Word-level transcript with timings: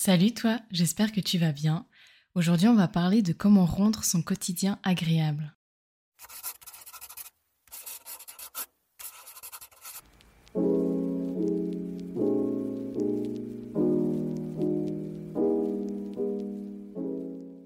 Salut 0.00 0.32
toi, 0.32 0.60
j'espère 0.70 1.10
que 1.10 1.20
tu 1.20 1.38
vas 1.38 1.50
bien. 1.50 1.84
Aujourd'hui 2.36 2.68
on 2.68 2.76
va 2.76 2.86
parler 2.86 3.20
de 3.20 3.32
comment 3.32 3.66
rendre 3.66 4.04
son 4.04 4.22
quotidien 4.22 4.78
agréable. 4.84 5.56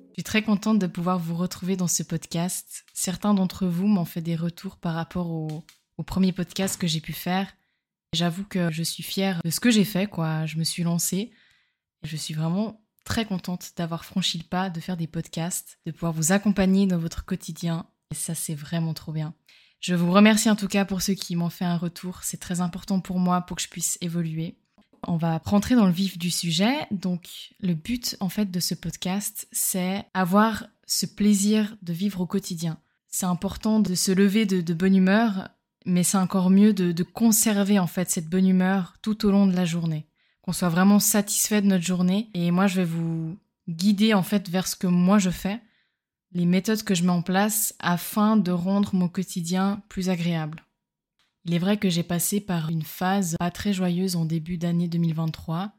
Je 0.08 0.14
suis 0.14 0.24
très 0.24 0.42
contente 0.42 0.78
de 0.78 0.86
pouvoir 0.86 1.18
vous 1.18 1.34
retrouver 1.34 1.76
dans 1.76 1.86
ce 1.86 2.02
podcast. 2.02 2.86
Certains 2.94 3.34
d'entre 3.34 3.66
vous 3.66 3.86
m'ont 3.86 4.06
fait 4.06 4.22
des 4.22 4.36
retours 4.36 4.78
par 4.78 4.94
rapport 4.94 5.30
au, 5.30 5.66
premier 6.06 6.32
podcast 6.32 6.80
que 6.80 6.86
j'ai 6.86 7.02
pu 7.02 7.12
faire. 7.12 7.54
J'avoue 8.14 8.44
que 8.44 8.70
je 8.70 8.82
suis 8.82 9.02
fière 9.02 9.42
de 9.44 9.50
ce 9.50 9.60
que 9.60 9.70
j'ai 9.70 9.84
fait, 9.84 10.06
quoi. 10.06 10.46
Je 10.46 10.56
me 10.56 10.64
suis 10.64 10.82
lancée. 10.82 11.30
Je 12.02 12.16
suis 12.16 12.34
vraiment 12.34 12.80
très 13.04 13.24
contente 13.24 13.72
d'avoir 13.76 14.04
franchi 14.04 14.38
le 14.38 14.44
pas, 14.44 14.70
de 14.70 14.80
faire 14.80 14.96
des 14.96 15.06
podcasts, 15.06 15.78
de 15.86 15.92
pouvoir 15.92 16.12
vous 16.12 16.32
accompagner 16.32 16.86
dans 16.86 16.98
votre 16.98 17.24
quotidien. 17.24 17.86
Et 18.10 18.14
ça, 18.14 18.34
c'est 18.34 18.54
vraiment 18.54 18.94
trop 18.94 19.12
bien. 19.12 19.34
Je 19.80 19.94
vous 19.94 20.12
remercie 20.12 20.50
en 20.50 20.56
tout 20.56 20.68
cas 20.68 20.84
pour 20.84 21.02
ceux 21.02 21.14
qui 21.14 21.34
m'ont 21.34 21.50
fait 21.50 21.64
un 21.64 21.76
retour. 21.76 22.20
C'est 22.22 22.40
très 22.40 22.60
important 22.60 23.00
pour 23.00 23.18
moi 23.18 23.40
pour 23.42 23.56
que 23.56 23.62
je 23.62 23.68
puisse 23.68 23.98
évoluer. 24.00 24.56
On 25.08 25.16
va 25.16 25.40
rentrer 25.44 25.74
dans 25.74 25.86
le 25.86 25.92
vif 25.92 26.18
du 26.18 26.30
sujet. 26.30 26.86
Donc, 26.92 27.54
le 27.60 27.74
but 27.74 28.16
en 28.20 28.28
fait 28.28 28.50
de 28.50 28.60
ce 28.60 28.74
podcast, 28.74 29.48
c'est 29.50 30.04
avoir 30.14 30.66
ce 30.86 31.06
plaisir 31.06 31.76
de 31.82 31.92
vivre 31.92 32.20
au 32.20 32.26
quotidien. 32.26 32.78
C'est 33.08 33.26
important 33.26 33.80
de 33.80 33.94
se 33.94 34.12
lever 34.12 34.46
de, 34.46 34.74
bonne 34.74 34.94
humeur, 34.94 35.48
mais 35.84 36.04
c'est 36.04 36.16
encore 36.16 36.50
mieux 36.50 36.72
de, 36.72 36.92
de 36.92 37.02
conserver 37.02 37.78
en 37.78 37.88
fait 37.88 38.08
cette 38.10 38.28
bonne 38.28 38.46
humeur 38.46 38.94
tout 39.02 39.26
au 39.26 39.30
long 39.32 39.46
de 39.46 39.56
la 39.56 39.64
journée 39.64 40.06
qu'on 40.42 40.52
soit 40.52 40.68
vraiment 40.68 40.98
satisfait 40.98 41.62
de 41.62 41.66
notre 41.66 41.84
journée. 41.84 42.28
Et 42.34 42.50
moi, 42.50 42.66
je 42.66 42.76
vais 42.76 42.84
vous 42.84 43.38
guider 43.68 44.12
en 44.12 44.22
fait 44.22 44.48
vers 44.48 44.66
ce 44.66 44.76
que 44.76 44.86
moi 44.86 45.18
je 45.18 45.30
fais, 45.30 45.60
les 46.32 46.46
méthodes 46.46 46.82
que 46.82 46.94
je 46.94 47.04
mets 47.04 47.10
en 47.10 47.22
place 47.22 47.74
afin 47.78 48.36
de 48.36 48.50
rendre 48.50 48.94
mon 48.94 49.08
quotidien 49.08 49.82
plus 49.88 50.10
agréable. 50.10 50.64
Il 51.44 51.54
est 51.54 51.58
vrai 51.58 51.76
que 51.76 51.90
j'ai 51.90 52.02
passé 52.02 52.40
par 52.40 52.70
une 52.70 52.82
phase 52.82 53.36
pas 53.38 53.50
très 53.50 53.72
joyeuse 53.72 54.16
en 54.16 54.24
début 54.24 54.58
d'année 54.58 54.88
2023. 54.88 55.72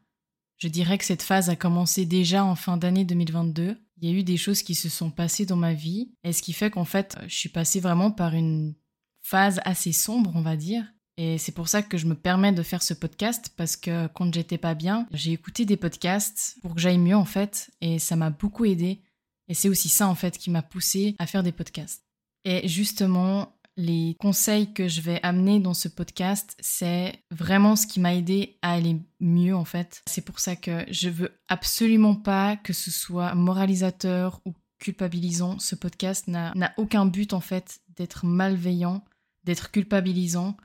Je 0.58 0.68
dirais 0.68 0.98
que 0.98 1.04
cette 1.04 1.22
phase 1.22 1.48
a 1.48 1.56
commencé 1.56 2.06
déjà 2.06 2.44
en 2.44 2.54
fin 2.54 2.76
d'année 2.76 3.04
2022. 3.04 3.76
Il 3.96 4.08
y 4.08 4.12
a 4.12 4.18
eu 4.18 4.22
des 4.22 4.36
choses 4.36 4.62
qui 4.62 4.74
se 4.74 4.88
sont 4.88 5.10
passées 5.10 5.46
dans 5.46 5.56
ma 5.56 5.72
vie, 5.72 6.12
et 6.22 6.32
ce 6.32 6.42
qui 6.42 6.52
fait 6.52 6.70
qu'en 6.70 6.84
fait, 6.84 7.16
je 7.26 7.34
suis 7.34 7.48
passée 7.48 7.80
vraiment 7.80 8.10
par 8.10 8.34
une 8.34 8.74
phase 9.22 9.60
assez 9.64 9.92
sombre, 9.92 10.32
on 10.34 10.42
va 10.42 10.56
dire, 10.56 10.84
et 11.16 11.38
c'est 11.38 11.52
pour 11.52 11.68
ça 11.68 11.82
que 11.82 11.96
je 11.96 12.06
me 12.06 12.14
permets 12.14 12.52
de 12.52 12.62
faire 12.62 12.82
ce 12.82 12.94
podcast 12.94 13.52
parce 13.56 13.76
que 13.76 14.08
quand 14.08 14.34
j'étais 14.34 14.58
pas 14.58 14.74
bien, 14.74 15.06
j'ai 15.12 15.32
écouté 15.32 15.64
des 15.64 15.76
podcasts 15.76 16.56
pour 16.60 16.74
que 16.74 16.80
j'aille 16.80 16.98
mieux 16.98 17.16
en 17.16 17.24
fait 17.24 17.70
et 17.80 17.98
ça 17.98 18.16
m'a 18.16 18.30
beaucoup 18.30 18.64
aidé. 18.64 19.00
Et 19.46 19.54
c'est 19.54 19.68
aussi 19.68 19.88
ça 19.88 20.08
en 20.08 20.14
fait 20.14 20.38
qui 20.38 20.50
m'a 20.50 20.62
poussé 20.62 21.14
à 21.18 21.26
faire 21.26 21.42
des 21.42 21.52
podcasts. 21.52 22.02
Et 22.44 22.66
justement, 22.66 23.56
les 23.76 24.16
conseils 24.18 24.72
que 24.72 24.88
je 24.88 25.00
vais 25.00 25.20
amener 25.22 25.60
dans 25.60 25.74
ce 25.74 25.88
podcast, 25.88 26.56
c'est 26.60 27.14
vraiment 27.30 27.76
ce 27.76 27.86
qui 27.86 28.00
m'a 28.00 28.14
aidé 28.14 28.58
à 28.62 28.72
aller 28.72 28.96
mieux 29.20 29.54
en 29.54 29.64
fait. 29.64 30.02
C'est 30.06 30.24
pour 30.24 30.40
ça 30.40 30.56
que 30.56 30.84
je 30.90 31.08
veux 31.10 31.38
absolument 31.48 32.16
pas 32.16 32.56
que 32.56 32.72
ce 32.72 32.90
soit 32.90 33.34
moralisateur 33.36 34.40
ou 34.44 34.54
culpabilisant. 34.78 35.60
Ce 35.60 35.76
podcast 35.76 36.26
n'a 36.26 36.74
aucun 36.76 37.06
but 37.06 37.34
en 37.34 37.40
fait 37.40 37.80
d'être 37.96 38.26
malveillant, 38.26 39.04
d'être 39.44 39.70
culpabilisant 39.70 40.56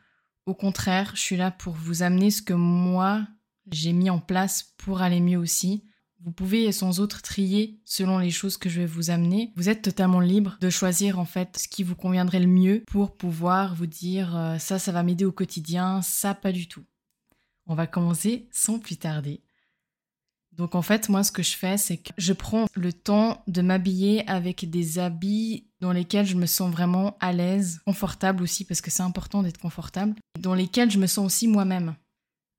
au 0.46 0.54
contraire, 0.54 1.12
je 1.16 1.22
suis 1.22 1.38
là 1.38 1.52
pour 1.52 1.74
vous 1.74 2.04
amener 2.04 2.32
ce 2.32 2.42
que 2.42 2.54
moi, 2.54 3.28
j'ai 3.72 3.94
mis 3.94 4.10
en 4.10 4.20
place 4.20 4.74
pour 4.78 5.02
aller 5.02 5.20
mieux 5.20 5.38
aussi. 5.38 5.84
Vous 6.22 6.32
pouvez 6.32 6.72
sans 6.72 7.00
autre 7.00 7.22
trier 7.22 7.80
selon 7.86 8.18
les 8.18 8.32
choses 8.32 8.58
que 8.58 8.68
je 8.68 8.82
vais 8.82 8.86
vous 8.86 9.10
amener. 9.10 9.54
Vous 9.56 9.70
êtes 9.70 9.82
totalement 9.82 10.20
libre 10.20 10.58
de 10.60 10.70
choisir 10.70 11.18
en 11.18 11.26
fait 11.26 11.58
ce 11.58 11.68
qui 11.68 11.84
vous 11.84 11.96
conviendrait 11.96 12.42
le 12.42 12.48
mieux 12.48 12.84
pour 12.88 13.16
pouvoir 13.16 13.74
vous 13.76 13.88
dire 13.88 14.36
euh, 14.36 14.58
ça, 14.58 14.80
ça 14.80 14.92
va 14.92 15.04
m'aider 15.04 15.24
au 15.24 15.32
quotidien, 15.32 16.02
ça 16.02 16.34
pas 16.34 16.52
du 16.52 16.68
tout. 16.68 16.84
On 17.68 17.76
va 17.76 17.88
commencer 17.88 18.50
sans 18.52 18.80
plus 18.80 18.98
tarder. 18.98 19.42
Donc 20.60 20.76
en 20.76 20.82
fait, 20.82 21.08
moi, 21.08 21.24
ce 21.24 21.32
que 21.32 21.42
je 21.42 21.56
fais, 21.56 21.78
c'est 21.78 21.96
que 21.96 22.12
je 22.18 22.34
prends 22.34 22.66
le 22.76 22.92
temps 22.92 23.42
de 23.48 23.62
m'habiller 23.62 24.28
avec 24.28 24.70
des 24.70 25.00
habits 25.00 25.70
dans 25.80 25.94
lesquels 25.94 26.26
je 26.26 26.36
me 26.36 26.46
sens 26.46 26.70
vraiment 26.70 27.16
à 27.22 27.32
l'aise, 27.32 27.80
confortable 27.86 28.44
aussi, 28.44 28.66
parce 28.66 28.82
que 28.82 28.92
c'est 28.92 29.02
important 29.02 29.42
d'être 29.42 29.58
confortable, 29.58 30.16
dans 30.38 30.54
lesquels 30.54 30.92
je 30.92 31.00
me 31.00 31.08
sens 31.08 31.26
aussi 31.26 31.48
moi-même. 31.48 31.96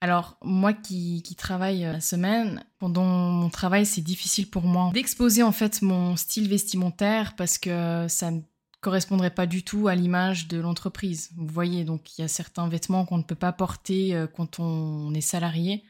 Alors, 0.00 0.38
moi 0.42 0.72
qui, 0.72 1.22
qui, 1.22 1.34
travaille 1.34 1.82
la 1.82 2.00
semaine, 2.00 2.64
pendant 2.78 3.04
mon 3.04 3.50
travail, 3.50 3.84
c'est 3.84 4.00
difficile 4.00 4.48
pour 4.48 4.62
moi 4.62 4.90
d'exposer 4.94 5.42
en 5.42 5.52
fait 5.52 5.82
mon 5.82 6.16
style 6.16 6.48
vestimentaire 6.48 7.36
parce 7.36 7.58
que 7.58 8.06
ça 8.08 8.30
ne 8.30 8.40
correspondrait 8.80 9.34
pas 9.34 9.44
du 9.44 9.62
tout 9.62 9.88
à 9.88 9.94
l'image 9.94 10.48
de 10.48 10.58
l'entreprise. 10.58 11.28
Vous 11.36 11.48
voyez, 11.48 11.84
donc 11.84 12.16
il 12.16 12.22
y 12.22 12.24
a 12.24 12.28
certains 12.28 12.66
vêtements 12.66 13.04
qu'on 13.04 13.18
ne 13.18 13.22
peut 13.22 13.34
pas 13.34 13.52
porter 13.52 14.14
euh, 14.14 14.26
quand 14.26 14.58
on 14.58 15.12
est 15.12 15.20
salarié 15.20 15.84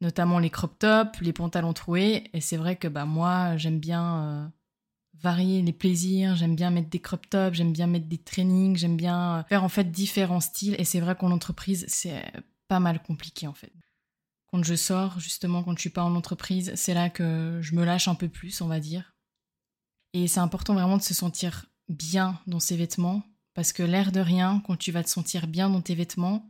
notamment 0.00 0.38
les 0.38 0.50
crop 0.50 0.78
tops, 0.78 1.20
les 1.20 1.32
pantalons 1.32 1.72
troués. 1.72 2.30
Et 2.32 2.40
c'est 2.40 2.56
vrai 2.56 2.76
que 2.76 2.88
bah, 2.88 3.04
moi, 3.04 3.56
j'aime 3.56 3.78
bien 3.78 4.22
euh, 4.22 4.48
varier 5.14 5.62
les 5.62 5.72
plaisirs, 5.72 6.36
j'aime 6.36 6.56
bien 6.56 6.70
mettre 6.70 6.90
des 6.90 7.00
crop 7.00 7.28
tops, 7.28 7.56
j'aime 7.56 7.72
bien 7.72 7.86
mettre 7.86 8.06
des 8.06 8.18
trainings, 8.18 8.76
j'aime 8.76 8.96
bien 8.96 9.38
euh, 9.38 9.42
faire 9.44 9.64
en 9.64 9.68
fait 9.68 9.90
différents 9.90 10.40
styles. 10.40 10.76
Et 10.78 10.84
c'est 10.84 11.00
vrai 11.00 11.16
qu'en 11.16 11.30
entreprise, 11.30 11.84
c'est 11.88 12.22
pas 12.68 12.80
mal 12.80 13.02
compliqué 13.02 13.46
en 13.46 13.54
fait. 13.54 13.72
Quand 14.50 14.62
je 14.62 14.74
sors, 14.74 15.18
justement, 15.18 15.62
quand 15.62 15.74
je 15.74 15.80
suis 15.80 15.90
pas 15.90 16.04
en 16.04 16.14
entreprise, 16.14 16.72
c'est 16.76 16.94
là 16.94 17.10
que 17.10 17.58
je 17.62 17.74
me 17.74 17.84
lâche 17.84 18.08
un 18.08 18.14
peu 18.14 18.28
plus, 18.28 18.60
on 18.60 18.68
va 18.68 18.80
dire. 18.80 19.14
Et 20.12 20.28
c'est 20.28 20.40
important 20.40 20.74
vraiment 20.74 20.96
de 20.96 21.02
se 21.02 21.14
sentir 21.14 21.66
bien 21.88 22.40
dans 22.46 22.60
ses 22.60 22.76
vêtements, 22.76 23.22
parce 23.54 23.72
que 23.72 23.82
l'air 23.82 24.12
de 24.12 24.20
rien, 24.20 24.62
quand 24.66 24.76
tu 24.76 24.92
vas 24.92 25.02
te 25.02 25.10
sentir 25.10 25.46
bien 25.46 25.68
dans 25.68 25.82
tes 25.82 25.94
vêtements, 25.94 26.48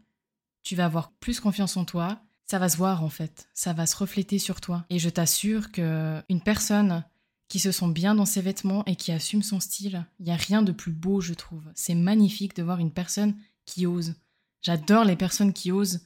tu 0.63 0.77
vas 0.77 0.85
avoir 0.85 1.13
plus 1.13 1.41
confiance 1.41 1.77
en 1.77 1.85
toi, 1.85 2.21
ça 2.47 2.59
va 2.59 2.69
se 2.69 2.77
voir 2.77 3.03
en 3.03 3.09
fait, 3.09 3.49
ça 3.55 3.73
va 3.73 3.87
se 3.87 3.97
refléter 3.97 4.39
sur 4.39 4.61
toi. 4.61 4.85
Et 4.91 4.99
je 4.99 5.09
t'assure 5.09 5.73
que 5.73 6.23
une 6.29 6.41
personne 6.41 7.05
qui 7.49 7.59
se 7.59 7.73
sent 7.73 7.91
bien 7.91 8.15
dans 8.15 8.25
ses 8.25 8.41
vêtements 8.41 8.85
et 8.87 8.97
qui 8.97 9.13
assume 9.13 9.43
son 9.43 9.61
style, 9.61 10.05
il 10.21 10.27
y 10.27 10.31
a 10.31 10.37
rien 10.37 10.63
de 10.63 10.73
plus 10.73 10.93
beau, 10.93 11.21
je 11.21 11.35
trouve. 11.35 11.65
C'est 11.75 11.95
magnifique 11.95 12.57
de 12.57 12.63
voir 12.63 12.79
une 12.79 12.91
personne 12.91 13.37
qui 13.65 13.87
ose. 13.87 14.15
J'adore 14.63 15.05
les 15.05 15.17
personnes 15.17 15.53
qui 15.53 15.71
osent. 15.71 16.01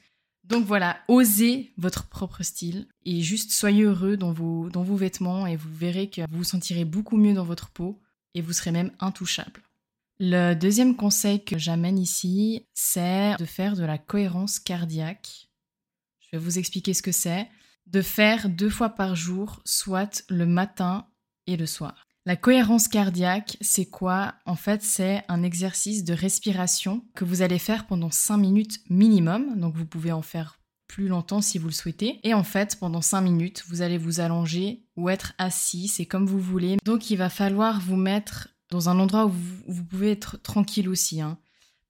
Donc 0.44 0.64
voilà, 0.64 0.98
osez 1.08 1.72
votre 1.76 2.08
propre 2.08 2.42
style 2.42 2.88
et 3.04 3.20
juste 3.20 3.52
soyez 3.52 3.84
heureux 3.84 4.16
dans 4.16 4.32
vos, 4.32 4.68
dans 4.70 4.82
vos 4.82 4.96
vêtements 4.96 5.46
et 5.46 5.56
vous 5.56 5.72
verrez 5.72 6.10
que 6.10 6.22
vous 6.22 6.38
vous 6.38 6.44
sentirez 6.44 6.84
beaucoup 6.84 7.16
mieux 7.16 7.34
dans 7.34 7.44
votre 7.44 7.70
peau 7.70 8.00
et 8.34 8.42
vous 8.42 8.52
serez 8.52 8.72
même 8.72 8.90
intouchable. 8.98 9.62
Le 10.18 10.54
deuxième 10.54 10.96
conseil 10.96 11.44
que 11.44 11.56
j'amène 11.56 11.98
ici, 11.98 12.66
c'est 12.74 13.36
de 13.36 13.44
faire 13.44 13.76
de 13.76 13.84
la 13.84 13.96
cohérence 13.96 14.58
cardiaque 14.58 15.49
je 16.32 16.38
vais 16.38 16.44
vous 16.44 16.58
expliquer 16.58 16.94
ce 16.94 17.02
que 17.02 17.12
c'est. 17.12 17.48
De 17.86 18.02
faire 18.02 18.48
deux 18.48 18.70
fois 18.70 18.90
par 18.90 19.16
jour, 19.16 19.60
soit 19.64 20.22
le 20.28 20.46
matin 20.46 21.06
et 21.46 21.56
le 21.56 21.66
soir. 21.66 22.06
La 22.26 22.36
cohérence 22.36 22.86
cardiaque, 22.86 23.56
c'est 23.60 23.86
quoi? 23.86 24.34
En 24.44 24.54
fait, 24.54 24.82
c'est 24.82 25.24
un 25.28 25.42
exercice 25.42 26.04
de 26.04 26.12
respiration 26.12 27.04
que 27.14 27.24
vous 27.24 27.42
allez 27.42 27.58
faire 27.58 27.86
pendant 27.86 28.10
5 28.10 28.36
minutes 28.36 28.78
minimum. 28.90 29.58
Donc 29.58 29.74
vous 29.74 29.86
pouvez 29.86 30.12
en 30.12 30.22
faire 30.22 30.60
plus 30.86 31.08
longtemps 31.08 31.40
si 31.40 31.58
vous 31.58 31.68
le 31.68 31.72
souhaitez. 31.72 32.20
Et 32.22 32.34
en 32.34 32.44
fait, 32.44 32.76
pendant 32.78 33.00
5 33.00 33.22
minutes, 33.22 33.64
vous 33.68 33.80
allez 33.80 33.96
vous 33.96 34.20
allonger 34.20 34.84
ou 34.96 35.08
être 35.08 35.32
assis, 35.38 35.88
c'est 35.88 36.04
comme 36.04 36.26
vous 36.26 36.40
voulez. 36.40 36.76
Donc 36.84 37.10
il 37.10 37.16
va 37.16 37.30
falloir 37.30 37.80
vous 37.80 37.96
mettre 37.96 38.48
dans 38.70 38.88
un 38.88 38.98
endroit 38.98 39.26
où 39.26 39.32
vous, 39.66 39.84
pouvez 39.84 40.10
être 40.10 40.40
tranquille 40.42 40.88
aussi. 40.88 41.20
Hein. 41.20 41.38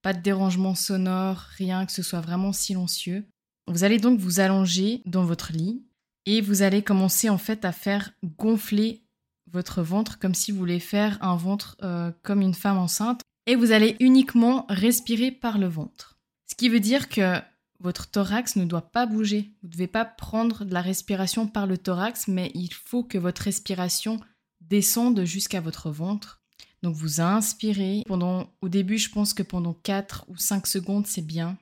Pas 0.02 0.12
de 0.12 0.20
dérangement 0.20 0.74
sonore, 0.74 1.38
rien, 1.56 1.84
que 1.86 1.92
ce 1.92 2.02
soit 2.02 2.20
vraiment 2.20 2.52
silencieux. 2.52 3.26
Vous 3.70 3.84
allez 3.84 3.98
donc 3.98 4.18
vous 4.18 4.40
allonger 4.40 5.00
dans 5.06 5.24
votre 5.24 5.52
lit 5.52 5.84
et 6.26 6.40
vous 6.40 6.62
allez 6.62 6.82
commencer 6.82 7.28
en 7.28 7.38
fait 7.38 7.64
à 7.64 7.70
faire 7.70 8.10
gonfler 8.24 9.04
votre 9.52 9.80
ventre 9.82 10.18
comme 10.18 10.34
si 10.34 10.50
vous 10.50 10.58
voulez 10.58 10.80
faire 10.80 11.18
un 11.22 11.36
ventre 11.36 11.76
euh, 11.84 12.10
comme 12.22 12.40
une 12.40 12.54
femme 12.54 12.78
enceinte 12.78 13.22
et 13.46 13.54
vous 13.54 13.70
allez 13.70 13.96
uniquement 14.00 14.66
respirer 14.68 15.30
par 15.30 15.56
le 15.56 15.68
ventre. 15.68 16.18
Ce 16.48 16.56
qui 16.56 16.68
veut 16.68 16.80
dire 16.80 17.08
que 17.08 17.38
votre 17.78 18.10
thorax 18.10 18.56
ne 18.56 18.64
doit 18.64 18.90
pas 18.90 19.06
bouger. 19.06 19.52
Vous 19.62 19.68
ne 19.68 19.72
devez 19.72 19.86
pas 19.86 20.04
prendre 20.04 20.64
de 20.64 20.74
la 20.74 20.82
respiration 20.82 21.46
par 21.46 21.68
le 21.68 21.78
thorax, 21.78 22.26
mais 22.26 22.50
il 22.54 22.74
faut 22.74 23.04
que 23.04 23.18
votre 23.18 23.42
respiration 23.42 24.18
descende 24.60 25.24
jusqu'à 25.24 25.60
votre 25.60 25.90
ventre. 25.90 26.42
Donc 26.82 26.96
vous 26.96 27.20
inspirez 27.20 28.02
pendant 28.06 28.52
au 28.62 28.68
début, 28.68 28.98
je 28.98 29.10
pense 29.10 29.32
que 29.32 29.44
pendant 29.44 29.74
4 29.74 30.24
ou 30.28 30.36
5 30.36 30.66
secondes, 30.66 31.06
c'est 31.06 31.24
bien. 31.24 31.56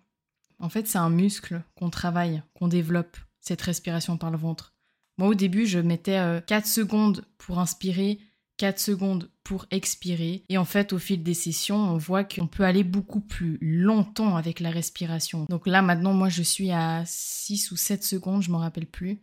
En 0.61 0.69
fait, 0.69 0.87
c'est 0.87 0.99
un 0.99 1.11
muscle 1.11 1.63
qu'on 1.77 1.91
travaille, 1.91 2.43
qu'on 2.55 2.69
développe, 2.69 3.17
cette 3.41 3.63
respiration 3.63 4.17
par 4.17 4.31
le 4.31 4.39
ventre. 4.39 4.75
Moi, 5.19 5.29
au 5.29 5.35
début, 5.35 5.67
je 5.67 5.79
mettais 5.79 6.19
4 6.47 6.53
euh, 6.53 6.67
secondes 6.67 7.25
pour 7.39 7.59
inspirer, 7.59 8.19
4 8.57 8.79
secondes 8.79 9.31
pour 9.43 9.67
expirer. 9.71 10.45
Et 10.49 10.59
en 10.59 10.65
fait, 10.65 10.93
au 10.93 10.99
fil 10.99 11.23
des 11.23 11.35
sessions, 11.35 11.77
on 11.77 11.97
voit 11.97 12.25
qu'on 12.25 12.47
peut 12.47 12.65
aller 12.65 12.85
beaucoup 12.85 13.21
plus 13.21 13.59
longtemps 13.61 14.37
avec 14.37 14.61
la 14.61 14.71
respiration. 14.71 15.47
Donc 15.49 15.67
là, 15.67 15.83
maintenant, 15.83 16.13
moi, 16.13 16.29
je 16.29 16.43
suis 16.43 16.71
à 16.71 17.03
6 17.07 17.71
ou 17.73 17.77
7 17.77 18.05
secondes, 18.05 18.43
je 18.43 18.51
m'en 18.51 18.59
rappelle 18.59 18.87
plus. 18.87 19.21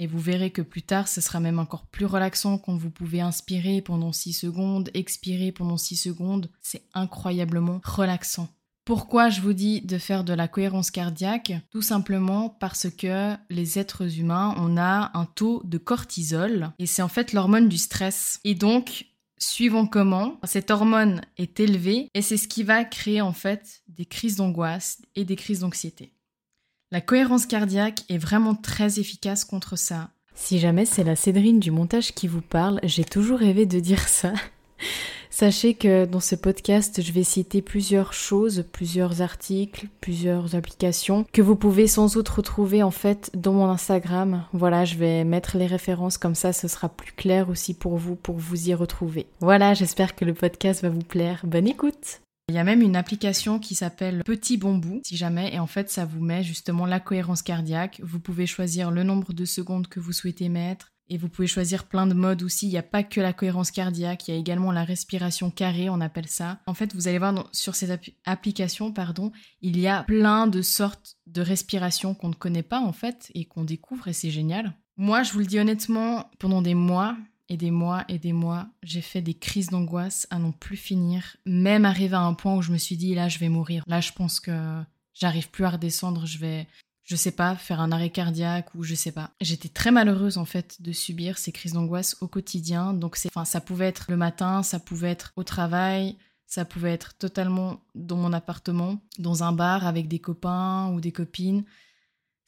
Et 0.00 0.06
vous 0.06 0.20
verrez 0.20 0.50
que 0.50 0.62
plus 0.62 0.82
tard, 0.82 1.08
ce 1.08 1.20
sera 1.20 1.40
même 1.40 1.58
encore 1.58 1.86
plus 1.86 2.06
relaxant 2.06 2.58
quand 2.58 2.76
vous 2.76 2.90
pouvez 2.90 3.20
inspirer 3.20 3.82
pendant 3.82 4.12
6 4.12 4.32
secondes, 4.32 4.90
expirer 4.94 5.52
pendant 5.52 5.76
6 5.76 5.96
secondes. 5.96 6.50
C'est 6.62 6.84
incroyablement 6.94 7.80
relaxant. 7.82 8.48
Pourquoi 8.88 9.28
je 9.28 9.42
vous 9.42 9.52
dis 9.52 9.82
de 9.82 9.98
faire 9.98 10.24
de 10.24 10.32
la 10.32 10.48
cohérence 10.48 10.90
cardiaque? 10.90 11.52
Tout 11.70 11.82
simplement 11.82 12.48
parce 12.48 12.88
que 12.88 13.34
les 13.50 13.78
êtres 13.78 14.18
humains, 14.18 14.54
on 14.56 14.78
a 14.78 15.10
un 15.12 15.26
taux 15.26 15.60
de 15.66 15.76
cortisol 15.76 16.70
et 16.78 16.86
c'est 16.86 17.02
en 17.02 17.08
fait 17.08 17.34
l'hormone 17.34 17.68
du 17.68 17.76
stress. 17.76 18.40
Et 18.44 18.54
donc, 18.54 19.04
suivant 19.36 19.86
comment, 19.86 20.40
cette 20.44 20.70
hormone 20.70 21.20
est 21.36 21.60
élevée 21.60 22.08
et 22.14 22.22
c'est 22.22 22.38
ce 22.38 22.48
qui 22.48 22.62
va 22.62 22.82
créer 22.82 23.20
en 23.20 23.34
fait 23.34 23.82
des 23.88 24.06
crises 24.06 24.36
d'angoisse 24.36 25.02
et 25.16 25.26
des 25.26 25.36
crises 25.36 25.60
d'anxiété. 25.60 26.14
La 26.90 27.02
cohérence 27.02 27.44
cardiaque 27.44 28.04
est 28.08 28.16
vraiment 28.16 28.54
très 28.54 28.98
efficace 28.98 29.44
contre 29.44 29.76
ça. 29.76 30.12
Si 30.34 30.58
jamais 30.58 30.86
c'est 30.86 31.04
la 31.04 31.14
Cédrine 31.14 31.60
du 31.60 31.70
montage 31.70 32.14
qui 32.14 32.26
vous 32.26 32.40
parle, 32.40 32.80
j'ai 32.84 33.04
toujours 33.04 33.40
rêvé 33.40 33.66
de 33.66 33.80
dire 33.80 34.08
ça. 34.08 34.32
Sachez 35.30 35.74
que 35.74 36.04
dans 36.06 36.20
ce 36.20 36.34
podcast, 36.34 37.02
je 37.02 37.12
vais 37.12 37.22
citer 37.22 37.62
plusieurs 37.62 38.12
choses, 38.12 38.64
plusieurs 38.72 39.22
articles, 39.22 39.86
plusieurs 40.00 40.54
applications 40.54 41.24
que 41.32 41.42
vous 41.42 41.56
pouvez 41.56 41.86
sans 41.86 42.14
doute 42.14 42.28
retrouver 42.28 42.82
en 42.82 42.90
fait 42.90 43.30
dans 43.34 43.52
mon 43.52 43.68
Instagram. 43.68 44.44
Voilà, 44.52 44.84
je 44.84 44.96
vais 44.96 45.24
mettre 45.24 45.58
les 45.58 45.66
références 45.66 46.18
comme 46.18 46.34
ça, 46.34 46.52
ce 46.52 46.68
sera 46.68 46.88
plus 46.88 47.12
clair 47.12 47.50
aussi 47.50 47.74
pour 47.74 47.96
vous, 47.96 48.16
pour 48.16 48.36
vous 48.36 48.68
y 48.68 48.74
retrouver. 48.74 49.26
Voilà, 49.40 49.74
j'espère 49.74 50.16
que 50.16 50.24
le 50.24 50.34
podcast 50.34 50.82
va 50.82 50.88
vous 50.88 51.00
plaire. 51.00 51.42
Bonne 51.44 51.68
écoute 51.68 52.20
il 52.50 52.54
y 52.54 52.58
a 52.58 52.64
même 52.64 52.80
une 52.80 52.96
application 52.96 53.58
qui 53.58 53.74
s'appelle 53.74 54.22
Petit 54.24 54.56
Bambou, 54.56 55.02
si 55.04 55.18
jamais, 55.18 55.54
et 55.54 55.58
en 55.58 55.66
fait 55.66 55.90
ça 55.90 56.06
vous 56.06 56.20
met 56.20 56.42
justement 56.42 56.86
la 56.86 56.98
cohérence 56.98 57.42
cardiaque. 57.42 58.00
Vous 58.02 58.20
pouvez 58.20 58.46
choisir 58.46 58.90
le 58.90 59.02
nombre 59.02 59.34
de 59.34 59.44
secondes 59.44 59.86
que 59.86 60.00
vous 60.00 60.12
souhaitez 60.12 60.48
mettre, 60.48 60.88
et 61.10 61.18
vous 61.18 61.28
pouvez 61.28 61.48
choisir 61.48 61.84
plein 61.84 62.06
de 62.06 62.14
modes 62.14 62.42
aussi. 62.42 62.66
Il 62.66 62.70
n'y 62.70 62.78
a 62.78 62.82
pas 62.82 63.02
que 63.02 63.20
la 63.20 63.32
cohérence 63.32 63.70
cardiaque, 63.70 64.28
il 64.28 64.34
y 64.34 64.36
a 64.36 64.40
également 64.40 64.72
la 64.72 64.84
respiration 64.84 65.50
carrée, 65.50 65.88
on 65.88 66.00
appelle 66.00 66.28
ça. 66.28 66.60
En 66.66 66.74
fait, 66.74 66.94
vous 66.94 67.08
allez 67.08 67.18
voir 67.18 67.48
sur 67.52 67.74
cette 67.74 68.12
application, 68.24 68.92
pardon, 68.92 69.32
il 69.62 69.78
y 69.78 69.88
a 69.88 70.02
plein 70.04 70.46
de 70.46 70.62
sortes 70.62 71.16
de 71.26 71.42
respiration 71.42 72.14
qu'on 72.14 72.28
ne 72.28 72.34
connaît 72.34 72.62
pas 72.62 72.80
en 72.80 72.92
fait 72.92 73.30
et 73.34 73.44
qu'on 73.44 73.64
découvre 73.64 74.08
et 74.08 74.12
c'est 74.12 74.30
génial. 74.30 74.74
Moi, 74.96 75.22
je 75.22 75.32
vous 75.32 75.40
le 75.40 75.46
dis 75.46 75.58
honnêtement, 75.58 76.30
pendant 76.38 76.62
des 76.62 76.74
mois 76.74 77.16
et 77.48 77.56
des 77.56 77.70
mois 77.70 78.04
et 78.08 78.18
des 78.18 78.32
mois, 78.32 78.66
j'ai 78.82 79.00
fait 79.00 79.22
des 79.22 79.34
crises 79.34 79.68
d'angoisse 79.68 80.26
à 80.30 80.38
n'en 80.38 80.52
plus 80.52 80.76
finir, 80.76 81.36
même 81.46 81.84
arrivé 81.84 82.14
à 82.14 82.20
un 82.20 82.34
point 82.34 82.56
où 82.56 82.62
je 82.62 82.72
me 82.72 82.78
suis 82.78 82.96
dit 82.96 83.14
là, 83.14 83.28
je 83.28 83.38
vais 83.38 83.48
mourir. 83.48 83.84
Là, 83.86 84.00
je 84.00 84.12
pense 84.12 84.40
que 84.40 84.82
j'arrive 85.14 85.50
plus 85.50 85.64
à 85.64 85.70
redescendre, 85.70 86.26
je 86.26 86.38
vais 86.38 86.66
je 87.08 87.16
sais 87.16 87.32
pas, 87.32 87.56
faire 87.56 87.80
un 87.80 87.90
arrêt 87.90 88.10
cardiaque 88.10 88.74
ou 88.74 88.82
je 88.82 88.94
sais 88.94 89.12
pas. 89.12 89.30
J'étais 89.40 89.70
très 89.70 89.90
malheureuse 89.90 90.36
en 90.36 90.44
fait 90.44 90.82
de 90.82 90.92
subir 90.92 91.38
ces 91.38 91.52
crises 91.52 91.72
d'angoisse 91.72 92.18
au 92.20 92.28
quotidien. 92.28 92.92
Donc 92.92 93.16
c'est, 93.16 93.28
enfin, 93.28 93.46
ça 93.46 93.62
pouvait 93.62 93.86
être 93.86 94.10
le 94.10 94.18
matin, 94.18 94.62
ça 94.62 94.78
pouvait 94.78 95.10
être 95.10 95.32
au 95.36 95.42
travail, 95.42 96.18
ça 96.46 96.66
pouvait 96.66 96.92
être 96.92 97.16
totalement 97.16 97.80
dans 97.94 98.18
mon 98.18 98.34
appartement, 98.34 99.00
dans 99.18 99.42
un 99.42 99.52
bar 99.52 99.86
avec 99.86 100.06
des 100.06 100.18
copains 100.18 100.92
ou 100.92 101.00
des 101.00 101.12
copines. 101.12 101.64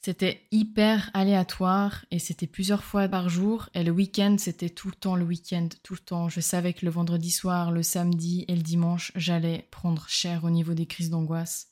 C'était 0.05 0.41
hyper 0.51 1.09
aléatoire 1.15 2.05
et 2.11 2.19
c'était 2.19 2.45
plusieurs 2.45 2.83
fois 2.83 3.07
par 3.07 3.29
jour. 3.29 3.67
Et 3.73 3.83
le 3.83 3.91
week-end, 3.91 4.35
c'était 4.37 4.69
tout 4.69 4.89
le 4.89 4.95
temps 4.95 5.15
le 5.15 5.25
week-end, 5.25 5.69
tout 5.81 5.93
le 5.93 5.99
temps. 5.99 6.29
Je 6.29 6.39
savais 6.39 6.73
que 6.73 6.85
le 6.85 6.91
vendredi 6.91 7.31
soir, 7.31 7.71
le 7.71 7.81
samedi 7.81 8.45
et 8.47 8.55
le 8.55 8.61
dimanche, 8.61 9.11
j'allais 9.15 9.67
prendre 9.71 10.07
cher 10.07 10.43
au 10.43 10.51
niveau 10.51 10.75
des 10.75 10.85
crises 10.85 11.09
d'angoisse. 11.09 11.70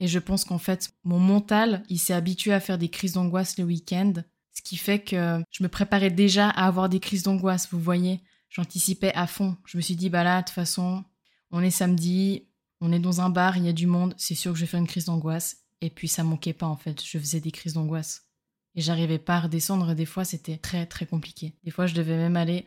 Et 0.00 0.08
je 0.08 0.18
pense 0.18 0.44
qu'en 0.44 0.58
fait, 0.58 0.92
mon 1.04 1.18
mental, 1.18 1.84
il 1.88 1.98
s'est 1.98 2.14
habitué 2.14 2.52
à 2.52 2.60
faire 2.60 2.78
des 2.78 2.88
crises 2.88 3.12
d'angoisse 3.12 3.58
le 3.58 3.64
week-end, 3.64 4.12
ce 4.52 4.62
qui 4.62 4.76
fait 4.76 5.00
que 5.00 5.42
je 5.50 5.62
me 5.62 5.68
préparais 5.68 6.10
déjà 6.10 6.48
à 6.48 6.66
avoir 6.66 6.88
des 6.88 7.00
crises 7.00 7.22
d'angoisse, 7.22 7.68
vous 7.70 7.80
voyez. 7.80 8.20
J'anticipais 8.48 9.12
à 9.14 9.26
fond. 9.26 9.56
Je 9.66 9.76
me 9.76 9.82
suis 9.82 9.96
dit, 9.96 10.10
bah 10.10 10.22
là, 10.22 10.40
de 10.40 10.46
toute 10.46 10.54
façon, 10.54 11.04
on 11.50 11.60
est 11.60 11.70
samedi, 11.70 12.46
on 12.80 12.92
est 12.92 13.00
dans 13.00 13.20
un 13.20 13.30
bar, 13.30 13.56
il 13.56 13.64
y 13.64 13.68
a 13.68 13.72
du 13.72 13.86
monde, 13.86 14.14
c'est 14.16 14.34
sûr 14.34 14.52
que 14.52 14.58
je 14.58 14.64
vais 14.64 14.70
faire 14.70 14.80
une 14.80 14.86
crise 14.86 15.06
d'angoisse. 15.06 15.64
Et 15.80 15.90
puis 15.90 16.08
ça 16.08 16.24
manquait 16.24 16.52
pas 16.52 16.66
en 16.66 16.76
fait, 16.76 17.02
je 17.04 17.18
faisais 17.18 17.40
des 17.40 17.50
crises 17.50 17.74
d'angoisse. 17.74 18.26
Et 18.74 18.80
j'arrivais 18.80 19.18
pas 19.18 19.36
à 19.36 19.40
redescendre, 19.40 19.94
des 19.94 20.06
fois 20.06 20.24
c'était 20.24 20.56
très 20.56 20.86
très 20.86 21.06
compliqué. 21.06 21.54
Des 21.62 21.70
fois 21.70 21.86
je 21.86 21.94
devais 21.94 22.16
même 22.16 22.36
aller 22.36 22.64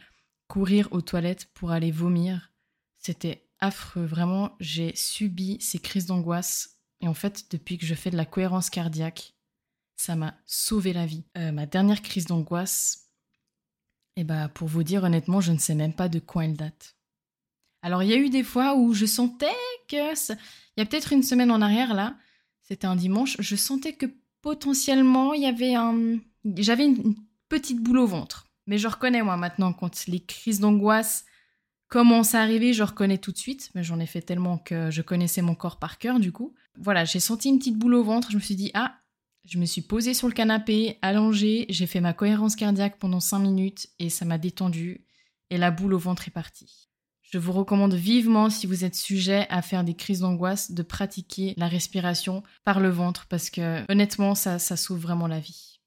courir 0.48 0.88
aux 0.92 1.02
toilettes 1.02 1.50
pour 1.54 1.72
aller 1.72 1.92
vomir. 1.92 2.52
C'était 2.98 3.48
affreux, 3.60 4.06
vraiment, 4.06 4.56
j'ai 4.60 4.96
subi 4.96 5.58
ces 5.60 5.80
crises 5.80 6.06
d'angoisse 6.06 6.77
et 7.02 7.08
en 7.08 7.14
fait, 7.14 7.46
depuis 7.52 7.78
que 7.78 7.86
je 7.86 7.96
fais 7.96 8.10
de 8.10 8.18
la 8.18 8.26
cohérence 8.26 8.70
cardiaque, 8.70 9.36
ça 9.96 10.16
m'a 10.16 10.36
sauvé 10.46 10.94
la 10.94 11.06
vie. 11.06 11.26
Euh, 11.38 11.52
ma 11.52 11.66
dernière 11.66 12.02
crise 12.02 12.26
d'angoisse, 12.26 13.10
eh 14.16 14.24
bah 14.24 14.50
pour 14.50 14.68
vous 14.68 14.84
dire 14.84 15.04
honnêtement, 15.04 15.42
je 15.42 15.52
ne 15.52 15.58
sais 15.58 15.76
même 15.76 15.94
pas 15.94 16.10
de 16.10 16.20
quand 16.20 16.42
elle 16.42 16.56
date. 16.56 16.96
Alors 17.82 18.04
il 18.04 18.10
y 18.10 18.14
a 18.14 18.18
eu 18.18 18.30
des 18.30 18.44
fois 18.44 18.76
où 18.76 18.94
je 18.94 19.06
sentais 19.06 19.46
que 19.88 19.96
il 19.96 20.38
y 20.78 20.82
a 20.82 20.86
peut-être 20.86 21.14
une 21.14 21.24
semaine 21.24 21.52
en 21.52 21.62
arrière 21.62 21.94
là, 21.94 22.16
c'était 22.62 22.88
un 22.88 22.96
dimanche, 22.96 23.38
je 23.40 23.56
sentais 23.56 23.94
que 23.94 24.08
potentiellement 24.42 25.34
il 25.34 25.44
y 25.44 25.46
avait 25.46 25.76
un 25.76 26.18
j'avais 26.58 26.86
une 26.86 27.16
petite 27.50 27.82
boule 27.82 28.00
au 28.00 28.08
ventre. 28.08 28.48
Mais 28.66 28.78
je 28.78 28.88
reconnais 28.88 29.22
moi 29.22 29.38
maintenant 29.38 29.72
quand 29.74 30.08
les 30.08 30.20
crises 30.20 30.60
d'angoisse 30.60 31.26
Comment 31.90 32.24
ça 32.24 32.42
arrivé, 32.42 32.74
je 32.74 32.84
reconnais 32.84 33.18
tout 33.18 33.32
de 33.32 33.38
suite, 33.38 33.70
mais 33.74 33.84
j'en 33.84 34.00
ai 34.00 34.06
fait 34.06 34.22
tellement 34.22 34.58
que 34.58 34.92
je 34.92 35.02
connaissais 35.02 35.42
mon 35.42 35.56
corps 35.56 35.80
par 35.80 35.98
cœur 35.98 36.20
du 36.20 36.32
coup. 36.32 36.54
Voilà, 36.78 37.06
j'ai 37.06 37.22
senti 37.22 37.50
une 37.50 37.60
petite 37.60 37.78
boule 37.78 37.96
au 37.96 38.04
ventre, 38.04 38.30
je 38.30 38.36
me 38.36 38.42
suis 38.42 38.56
dit 38.56 38.72
ah, 38.74 38.98
je 39.46 39.58
me 39.58 39.66
suis 39.66 39.82
posée 39.82 40.14
sur 40.14 40.28
le 40.28 40.34
canapé, 40.34 40.98
allongée, 41.02 41.66
j'ai 41.70 41.88
fait 41.88 42.02
ma 42.02 42.14
cohérence 42.14 42.58
cardiaque 42.58 43.00
pendant 43.00 43.22
5 43.22 43.40
minutes 43.40 43.88
et 44.00 44.10
ça 44.10 44.26
m'a 44.26 44.38
détendu 44.38 45.06
et 45.50 45.58
la 45.58 45.72
boule 45.72 45.94
au 45.94 45.98
ventre 45.98 46.28
est 46.28 46.32
partie. 46.32 46.90
Je 47.22 47.38
vous 47.38 47.52
recommande 47.52 47.94
vivement, 47.94 48.50
si 48.50 48.68
vous 48.68 48.86
êtes 48.86 48.96
sujet 48.96 49.48
à 49.50 49.62
faire 49.62 49.84
des 49.84 49.96
crises 49.96 50.22
d'angoisse, 50.22 50.72
de 50.72 50.82
pratiquer 50.82 51.54
la 51.58 51.68
respiration 51.68 52.42
par 52.64 52.80
le 52.80 52.90
ventre 52.90 53.26
parce 53.28 53.50
que 53.50 53.84
honnêtement, 53.92 54.34
ça, 54.34 54.60
ça 54.60 54.78
sauve 54.78 55.00
vraiment 55.00 55.28
la 55.28 55.40
vie. 55.40 55.80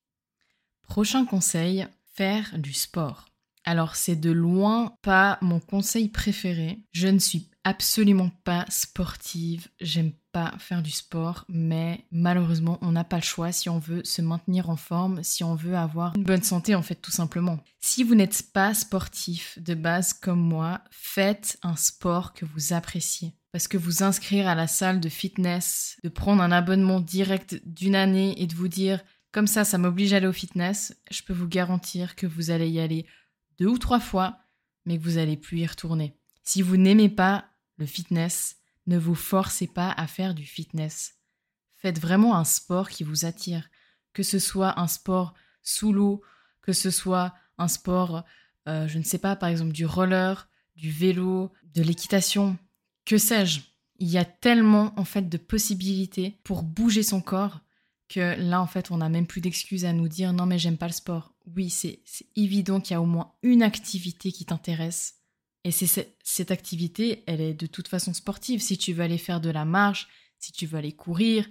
Prochain 0.83 1.25
conseil, 1.25 1.87
faire 2.13 2.59
du 2.59 2.75
sport. 2.75 3.30
Alors 3.65 3.97
c'est 3.97 4.17
de 4.17 4.31
loin 4.31 4.95
pas 5.03 5.39
mon 5.43 5.61
conseil 5.61 6.09
préféré. 6.09 6.81
Je 6.93 7.09
ne 7.09 7.19
suis 7.19 7.51
absolument 7.65 8.31
pas 8.45 8.65
sportive, 8.69 9.69
j'aime 9.81 10.13
pas 10.33 10.55
faire 10.59 10.83
du 10.83 10.91
sport, 10.91 11.45
mais 11.49 12.05
malheureusement 12.11 12.79
on 12.81 12.93
n'a 12.93 13.05
pas 13.05 13.17
le 13.17 13.23
choix 13.23 13.53
si 13.53 13.69
on 13.69 13.79
veut 13.79 14.03
se 14.05 14.23
maintenir 14.23 14.71
en 14.71 14.77
forme, 14.77 15.23
si 15.23 15.45
on 15.45 15.55
veut 15.55 15.77
avoir 15.77 16.17
une 16.17 16.25
bonne 16.25 16.43
santé 16.43 16.75
en 16.75 16.83
fait 16.83 16.95
tout 16.95 17.11
simplement. 17.11 17.59
Si 17.81 18.03
vous 18.03 18.15
n'êtes 18.15 18.51
pas 18.53 18.73
sportif 18.75 19.59
de 19.61 19.75
base 19.75 20.13
comme 20.13 20.41
moi, 20.41 20.81
faites 20.91 21.59
un 21.63 21.77
sport 21.77 22.33
que 22.33 22.45
vous 22.45 22.73
appréciez. 22.73 23.35
Parce 23.53 23.67
que 23.67 23.77
vous 23.77 24.05
inscrire 24.05 24.47
à 24.47 24.55
la 24.55 24.69
salle 24.69 25.01
de 25.01 25.09
fitness, 25.09 25.99
de 26.05 26.09
prendre 26.09 26.41
un 26.41 26.53
abonnement 26.53 27.01
direct 27.01 27.61
d'une 27.67 27.97
année 27.97 28.41
et 28.41 28.47
de 28.47 28.55
vous 28.55 28.69
dire 28.69 29.01
comme 29.33 29.47
ça, 29.47 29.65
ça 29.65 29.79
m'oblige 29.79 30.13
à 30.13 30.17
aller 30.17 30.27
au 30.27 30.33
fitness, 30.33 30.97
je 31.11 31.23
peux 31.23 31.33
vous 31.33 31.47
garantir 31.47 32.17
que 32.17 32.27
vous 32.27 32.51
allez 32.51 32.69
y 32.69 32.81
aller 32.81 33.07
deux 33.61 33.69
ou 33.69 33.79
trois 33.79 34.01
fois, 34.01 34.39
mais 34.87 34.99
que 34.99 35.03
vous 35.05 35.19
allez 35.19 35.37
plus 35.37 35.59
y 35.59 35.67
retourner. 35.67 36.17
Si 36.43 36.63
vous 36.63 36.79
n'aimez 36.79 37.11
pas 37.11 37.45
le 37.77 37.87
fitness, 37.87 38.57
ne 38.87 38.99
vous 38.99 39.15
forcez 39.15 39.67
pas 39.67 39.93
à 39.93 40.07
faire 40.07 40.35
du 40.35 40.45
fitness. 40.45 41.19
Faites 41.77 42.01
vraiment 42.01 42.37
un 42.37 42.45
sport 42.45 42.89
qui 42.89 43.05
vous 43.05 43.27
attire, 43.27 43.69
que 44.15 44.23
ce 44.23 44.39
soit 44.39 44.81
un 44.81 44.89
sport 44.89 45.35
sous 45.63 45.93
l'eau, 45.93 46.23
que 46.63 46.73
ce 46.73 46.91
soit 46.91 47.35
un 47.59 47.69
sport, 47.69 48.25
euh, 48.67 48.89
je 48.89 48.99
ne 48.99 49.05
sais 49.05 49.19
pas, 49.19 49.37
par 49.37 49.51
exemple 49.51 49.73
du 49.73 49.85
roller, 49.85 50.49
du 50.75 50.91
vélo, 50.91 51.53
de 51.75 51.83
l'équitation, 51.83 52.59
que 53.05 53.19
sais-je. 53.19 53.61
Il 53.99 54.09
y 54.09 54.17
a 54.17 54.25
tellement 54.25 54.99
en 54.99 55.05
fait 55.05 55.29
de 55.29 55.37
possibilités 55.37 56.41
pour 56.43 56.63
bouger 56.63 57.03
son 57.03 57.21
corps 57.21 57.61
que 58.11 58.39
là, 58.39 58.61
en 58.61 58.67
fait, 58.67 58.91
on 58.91 58.99
n'a 58.99 59.09
même 59.09 59.27
plus 59.27 59.41
d'excuses 59.41 59.85
à 59.85 59.93
nous 59.93 60.09
dire 60.09 60.33
non, 60.33 60.45
mais 60.45 60.59
j'aime 60.59 60.77
pas 60.77 60.89
le 60.89 60.93
sport. 60.93 61.33
Oui, 61.57 61.71
c'est 61.71 62.01
évident 62.37 62.81
qu'il 62.81 62.93
y 62.93 62.97
a 62.97 63.01
au 63.01 63.07
moins 63.07 63.33
une 63.43 63.63
activité 63.63 64.33
qui 64.33 64.45
t'intéresse. 64.45 65.15
Et 65.65 65.71
c'est 65.71 66.17
cette 66.23 66.51
activité, 66.51 67.23
elle 67.27 67.41
est 67.41 67.55
de 67.55 67.67
toute 67.67 67.89
façon 67.89 68.13
sportive. 68.13 68.61
Si 68.61 68.79
tu 68.79 68.93
veux 68.93 69.05
aller 69.05 69.19
faire 69.19 69.41
de 69.41 69.51
la 69.51 69.65
marche, 69.65 70.09
si 70.39 70.53
tu 70.53 70.67
veux 70.67 70.79
aller 70.79 70.93
courir, 70.93 71.47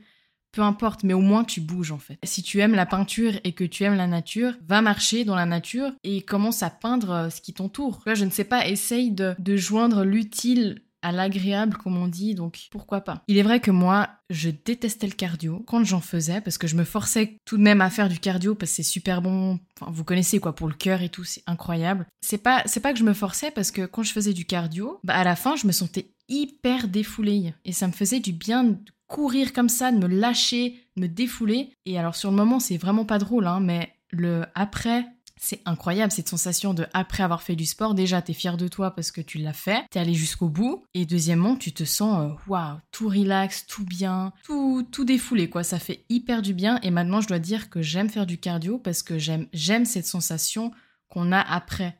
peu 0.51 0.61
importe, 0.61 1.03
mais 1.03 1.13
au 1.13 1.21
moins 1.21 1.43
tu 1.43 1.61
bouges 1.61 1.91
en 1.91 1.99
fait. 1.99 2.17
Si 2.23 2.41
tu 2.41 2.59
aimes 2.59 2.73
la 2.73 2.87
peinture 2.87 3.33
et 3.43 3.53
que 3.53 3.63
tu 3.63 3.83
aimes 3.83 3.95
la 3.95 4.07
nature, 4.07 4.53
va 4.67 4.81
marcher 4.81 5.25
dans 5.25 5.35
la 5.35 5.45
nature 5.45 5.91
et 6.03 6.21
commence 6.23 6.63
à 6.63 6.71
peindre 6.71 7.11
euh, 7.11 7.29
ce 7.29 7.39
qui 7.39 7.53
t'entoure. 7.53 8.01
Je 8.07 8.25
ne 8.25 8.31
sais 8.31 8.43
pas, 8.43 8.67
essaye 8.67 9.11
de, 9.11 9.35
de 9.37 9.55
joindre 9.55 10.03
l'utile 10.03 10.81
à 11.01 11.11
l'agréable, 11.11 11.77
comme 11.77 11.97
on 11.97 12.07
dit, 12.07 12.35
donc 12.35 12.67
pourquoi 12.71 13.01
pas. 13.01 13.23
Il 13.27 13.37
est 13.37 13.43
vrai 13.43 13.59
que 13.59 13.71
moi, 13.71 14.09
je 14.29 14.49
détestais 14.49 15.07
le 15.07 15.13
cardio 15.13 15.63
quand 15.67 15.83
j'en 15.83 16.01
faisais, 16.01 16.41
parce 16.41 16.57
que 16.57 16.67
je 16.67 16.75
me 16.75 16.83
forçais 16.83 17.37
tout 17.45 17.57
de 17.57 17.63
même 17.63 17.81
à 17.81 17.89
faire 17.89 18.09
du 18.09 18.19
cardio, 18.19 18.55
parce 18.55 18.71
que 18.71 18.75
c'est 18.77 18.83
super 18.83 19.21
bon, 19.21 19.59
enfin, 19.79 19.91
vous 19.91 20.03
connaissez 20.03 20.39
quoi, 20.39 20.55
pour 20.55 20.67
le 20.67 20.73
cœur 20.73 21.01
et 21.01 21.09
tout, 21.09 21.23
c'est 21.23 21.43
incroyable. 21.47 22.05
C'est 22.21 22.37
pas, 22.37 22.63
c'est 22.65 22.79
pas 22.79 22.93
que 22.93 22.99
je 22.99 23.03
me 23.03 23.13
forçais, 23.13 23.51
parce 23.51 23.71
que 23.71 23.85
quand 23.85 24.03
je 24.03 24.13
faisais 24.13 24.33
du 24.33 24.45
cardio, 24.45 24.99
bah 25.03 25.15
à 25.15 25.23
la 25.23 25.35
fin, 25.35 25.55
je 25.55 25.67
me 25.67 25.71
sentais 25.71 26.11
hyper 26.27 26.87
défoulée, 26.87 27.53
et 27.65 27.71
ça 27.71 27.87
me 27.87 27.93
faisait 27.93 28.19
du 28.19 28.33
bien 28.33 28.63
de 28.63 28.77
courir 29.07 29.53
comme 29.53 29.69
ça, 29.69 29.91
de 29.91 29.97
me 29.97 30.07
lâcher, 30.07 30.75
de 30.95 31.01
me 31.01 31.07
défouler, 31.07 31.71
et 31.85 31.97
alors 31.97 32.15
sur 32.15 32.29
le 32.29 32.37
moment, 32.37 32.59
c'est 32.59 32.77
vraiment 32.77 33.05
pas 33.05 33.17
drôle, 33.17 33.47
hein, 33.47 33.59
mais 33.59 33.93
le 34.11 34.45
après, 34.55 35.05
c'est 35.41 35.61
incroyable 35.65 36.11
cette 36.11 36.27
sensation 36.27 36.73
de 36.73 36.85
après 36.93 37.23
avoir 37.23 37.41
fait 37.41 37.55
du 37.55 37.65
sport. 37.65 37.95
Déjà, 37.95 38.21
tu 38.21 38.31
es 38.31 38.33
fier 38.33 38.57
de 38.57 38.67
toi 38.67 38.91
parce 38.91 39.11
que 39.11 39.21
tu 39.21 39.37
l'as 39.37 39.53
fait, 39.53 39.85
tu 39.89 39.97
es 39.97 40.01
allé 40.01 40.13
jusqu'au 40.13 40.49
bout. 40.49 40.83
Et 40.93 41.05
deuxièmement, 41.05 41.55
tu 41.55 41.71
te 41.71 41.85
sens 41.85 42.29
euh, 42.29 42.35
waouh, 42.47 42.77
tout 42.91 43.07
relax, 43.07 43.65
tout 43.65 43.85
bien, 43.85 44.33
tout, 44.43 44.85
tout 44.91 45.05
défoulé 45.05 45.49
quoi. 45.49 45.63
Ça 45.63 45.79
fait 45.79 46.05
hyper 46.09 46.41
du 46.41 46.53
bien. 46.53 46.79
Et 46.83 46.91
maintenant, 46.91 47.21
je 47.21 47.27
dois 47.27 47.39
dire 47.39 47.69
que 47.69 47.81
j'aime 47.81 48.09
faire 48.09 48.25
du 48.25 48.37
cardio 48.37 48.77
parce 48.77 49.01
que 49.01 49.17
j'aime, 49.17 49.47
j'aime 49.53 49.85
cette 49.85 50.05
sensation 50.05 50.71
qu'on 51.07 51.31
a 51.31 51.39
après. 51.39 51.97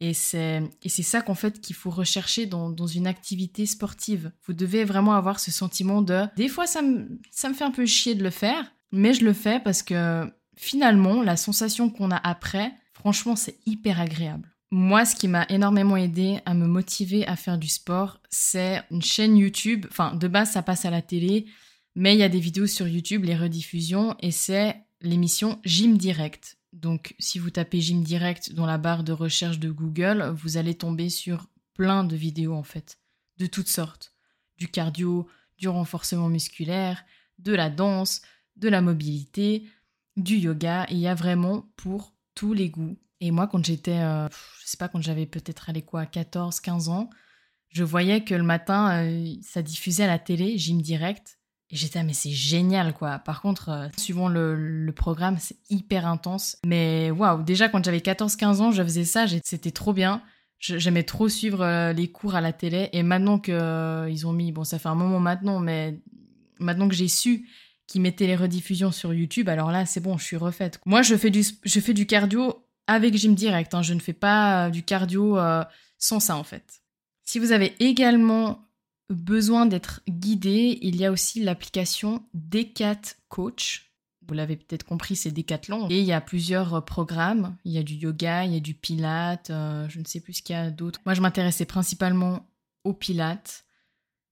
Et 0.00 0.14
c'est, 0.14 0.62
et 0.84 0.88
c'est 0.88 1.02
ça 1.02 1.20
qu'en 1.20 1.34
fait 1.34 1.60
qu'il 1.60 1.74
faut 1.74 1.90
rechercher 1.90 2.46
dans, 2.46 2.70
dans, 2.70 2.86
une 2.86 3.08
activité 3.08 3.66
sportive. 3.66 4.30
Vous 4.46 4.52
devez 4.52 4.84
vraiment 4.84 5.14
avoir 5.14 5.40
ce 5.40 5.50
sentiment 5.50 6.02
de... 6.02 6.22
Des 6.36 6.48
fois, 6.48 6.68
ça 6.68 6.82
me, 6.82 7.18
ça 7.32 7.48
me 7.48 7.54
fait 7.54 7.64
un 7.64 7.72
peu 7.72 7.84
chier 7.84 8.14
de 8.14 8.22
le 8.22 8.30
faire, 8.30 8.72
mais 8.92 9.12
je 9.12 9.24
le 9.24 9.32
fais 9.32 9.58
parce 9.58 9.82
que 9.82 10.32
finalement, 10.58 11.22
la 11.22 11.36
sensation 11.36 11.88
qu'on 11.88 12.10
a 12.10 12.16
après, 12.16 12.72
franchement, 12.92 13.36
c'est 13.36 13.58
hyper 13.66 14.00
agréable. 14.00 14.50
Moi, 14.70 15.06
ce 15.06 15.16
qui 15.16 15.28
m'a 15.28 15.46
énormément 15.48 15.96
aidé 15.96 16.40
à 16.44 16.52
me 16.52 16.66
motiver 16.66 17.26
à 17.26 17.36
faire 17.36 17.56
du 17.56 17.68
sport, 17.68 18.20
c'est 18.28 18.82
une 18.90 19.00
chaîne 19.00 19.38
YouTube. 19.38 19.86
Enfin, 19.90 20.14
de 20.14 20.28
base, 20.28 20.50
ça 20.50 20.62
passe 20.62 20.84
à 20.84 20.90
la 20.90 21.00
télé, 21.00 21.46
mais 21.94 22.14
il 22.14 22.18
y 22.18 22.24
a 22.24 22.28
des 22.28 22.40
vidéos 22.40 22.66
sur 22.66 22.86
YouTube, 22.86 23.24
les 23.24 23.36
rediffusions, 23.36 24.14
et 24.20 24.30
c'est 24.30 24.76
l'émission 25.00 25.58
Gym 25.64 25.96
Direct. 25.96 26.58
Donc, 26.74 27.14
si 27.18 27.38
vous 27.38 27.50
tapez 27.50 27.80
Gym 27.80 28.02
Direct 28.02 28.52
dans 28.52 28.66
la 28.66 28.76
barre 28.76 29.04
de 29.04 29.12
recherche 29.12 29.58
de 29.58 29.70
Google, 29.70 30.34
vous 30.36 30.58
allez 30.58 30.74
tomber 30.74 31.08
sur 31.08 31.46
plein 31.72 32.04
de 32.04 32.16
vidéos 32.16 32.54
en 32.54 32.62
fait, 32.62 32.98
de 33.38 33.46
toutes 33.46 33.68
sortes. 33.68 34.12
Du 34.58 34.68
cardio, 34.68 35.28
du 35.56 35.68
renforcement 35.68 36.28
musculaire, 36.28 37.04
de 37.38 37.54
la 37.54 37.70
danse, 37.70 38.20
de 38.56 38.68
la 38.68 38.82
mobilité, 38.82 39.64
du 40.18 40.36
yoga 40.36 40.86
il 40.90 40.98
y 40.98 41.06
a 41.06 41.14
vraiment 41.14 41.66
pour 41.76 42.12
tous 42.34 42.52
les 42.52 42.70
goûts. 42.70 42.96
Et 43.20 43.30
moi, 43.30 43.48
quand 43.48 43.64
j'étais, 43.64 43.98
euh, 43.98 44.28
je 44.62 44.70
sais 44.70 44.76
pas, 44.76 44.88
quand 44.88 45.02
j'avais 45.02 45.26
peut-être 45.26 45.68
allé 45.68 45.82
quoi, 45.82 46.06
14, 46.06 46.60
15 46.60 46.88
ans, 46.88 47.10
je 47.68 47.82
voyais 47.82 48.22
que 48.22 48.34
le 48.34 48.44
matin, 48.44 49.02
euh, 49.02 49.34
ça 49.42 49.62
diffusait 49.62 50.04
à 50.04 50.06
la 50.06 50.18
télé, 50.18 50.56
gym 50.56 50.80
direct. 50.80 51.38
Et 51.70 51.76
j'étais, 51.76 51.98
ah, 51.98 52.04
mais 52.04 52.14
c'est 52.14 52.30
génial, 52.30 52.94
quoi. 52.94 53.18
Par 53.18 53.42
contre, 53.42 53.68
euh, 53.68 53.88
suivant 53.98 54.28
le, 54.28 54.90
programme, 54.96 55.36
c'est 55.40 55.58
hyper 55.68 56.06
intense. 56.06 56.56
Mais 56.64 57.10
waouh, 57.10 57.42
déjà, 57.42 57.68
quand 57.68 57.84
j'avais 57.84 58.00
14, 58.00 58.36
15 58.36 58.60
ans, 58.60 58.70
je 58.70 58.82
faisais 58.82 59.04
ça, 59.04 59.26
c'était 59.42 59.72
trop 59.72 59.92
bien. 59.92 60.22
J'aimais 60.60 61.04
trop 61.04 61.28
suivre 61.28 61.92
les 61.92 62.10
cours 62.10 62.34
à 62.34 62.40
la 62.40 62.52
télé. 62.52 62.88
Et 62.92 63.02
maintenant 63.02 63.38
que 63.38 64.08
ils 64.08 64.26
ont 64.26 64.32
mis, 64.32 64.50
bon, 64.50 64.64
ça 64.64 64.78
fait 64.78 64.88
un 64.88 64.96
moment 64.96 65.20
maintenant, 65.20 65.60
mais 65.60 66.00
maintenant 66.58 66.88
que 66.88 66.94
j'ai 66.94 67.06
su 67.06 67.48
qui 67.88 68.00
mettait 68.00 68.26
les 68.26 68.36
rediffusions 68.36 68.92
sur 68.92 69.12
YouTube, 69.12 69.48
alors 69.48 69.72
là, 69.72 69.86
c'est 69.86 70.00
bon, 70.00 70.18
je 70.18 70.24
suis 70.24 70.36
refaite. 70.36 70.78
Moi, 70.84 71.02
je 71.02 71.16
fais 71.16 71.30
du, 71.30 72.06
cardio 72.06 72.64
avec 72.86 73.16
gym 73.16 73.34
direct. 73.34 73.74
Hein. 73.74 73.82
Je 73.82 73.94
ne 73.94 73.98
fais 73.98 74.12
pas 74.12 74.66
euh, 74.66 74.70
du 74.70 74.84
cardio 74.84 75.38
euh, 75.38 75.64
sans 75.98 76.20
ça, 76.20 76.36
en 76.36 76.44
fait. 76.44 76.82
Si 77.24 77.38
vous 77.38 77.50
avez 77.50 77.74
également 77.80 78.68
besoin 79.08 79.64
d'être 79.64 80.02
guidé, 80.06 80.78
il 80.82 80.96
y 80.96 81.06
a 81.06 81.10
aussi 81.10 81.42
l'application 81.42 82.22
Decat 82.34 83.00
Coach. 83.28 83.90
Vous 84.26 84.34
l'avez 84.34 84.56
peut-être 84.56 84.84
compris, 84.84 85.16
c'est 85.16 85.30
Decathlon. 85.30 85.88
Et 85.88 86.00
il 86.00 86.04
y 86.04 86.12
a 86.12 86.20
plusieurs 86.20 86.74
euh, 86.74 86.80
programmes. 86.82 87.56
Il 87.64 87.72
y 87.72 87.78
a 87.78 87.82
du 87.82 87.94
yoga, 87.94 88.44
il 88.44 88.52
y 88.52 88.56
a 88.58 88.60
du 88.60 88.74
pilates, 88.74 89.48
je 89.48 89.98
ne 89.98 90.04
sais 90.04 90.20
plus 90.20 90.34
ce 90.34 90.42
qu'il 90.42 90.54
y 90.54 90.58
a 90.58 90.70
d'autre. 90.70 91.00
Moi, 91.06 91.14
je 91.14 91.22
m'intéressais 91.22 91.64
principalement 91.64 92.46
au 92.84 92.92
pilates. 92.92 93.64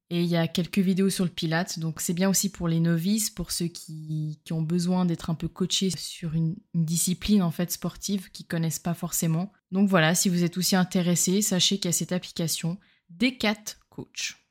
Et 0.09 0.23
il 0.23 0.29
y 0.29 0.37
a 0.37 0.47
quelques 0.47 0.79
vidéos 0.79 1.11
sur 1.11 1.25
le 1.25 1.31
Pilate, 1.31 1.81
donc 1.81 2.01
c'est 2.01 2.15
bien 2.15 2.29
aussi 2.29 2.49
pour 2.49 2.69
les 2.69 2.79
novices, 2.79 3.29
pour 3.29 3.51
ceux 3.51 3.67
qui, 3.67 4.39
ont 4.53 4.63
besoin 4.63 5.05
d'être 5.05 5.31
un 5.31 5.35
peu 5.35 5.49
coachés 5.49 5.91
sur 5.91 6.35
une, 6.35 6.55
discipline 6.75 7.43
en 7.43 7.51
fait 7.51 7.73
sportive 7.73 8.31
qu'ils 8.31 8.47
connaissent 8.47 8.79
pas 8.79 8.95
forcément. 8.95 9.53
Donc 9.73 9.89
voilà, 9.89 10.15
si 10.15 10.29
vous 10.29 10.45
êtes 10.45 10.59
aussi 10.59 10.77
intéressé, 10.77 11.43
sachez 11.43 11.79
qu'il 11.79 11.87
y 11.87 11.89
a 11.89 11.93
cette 11.93 12.13
application 12.13 12.79
Decat 13.11 13.75
Coach. 13.89 14.47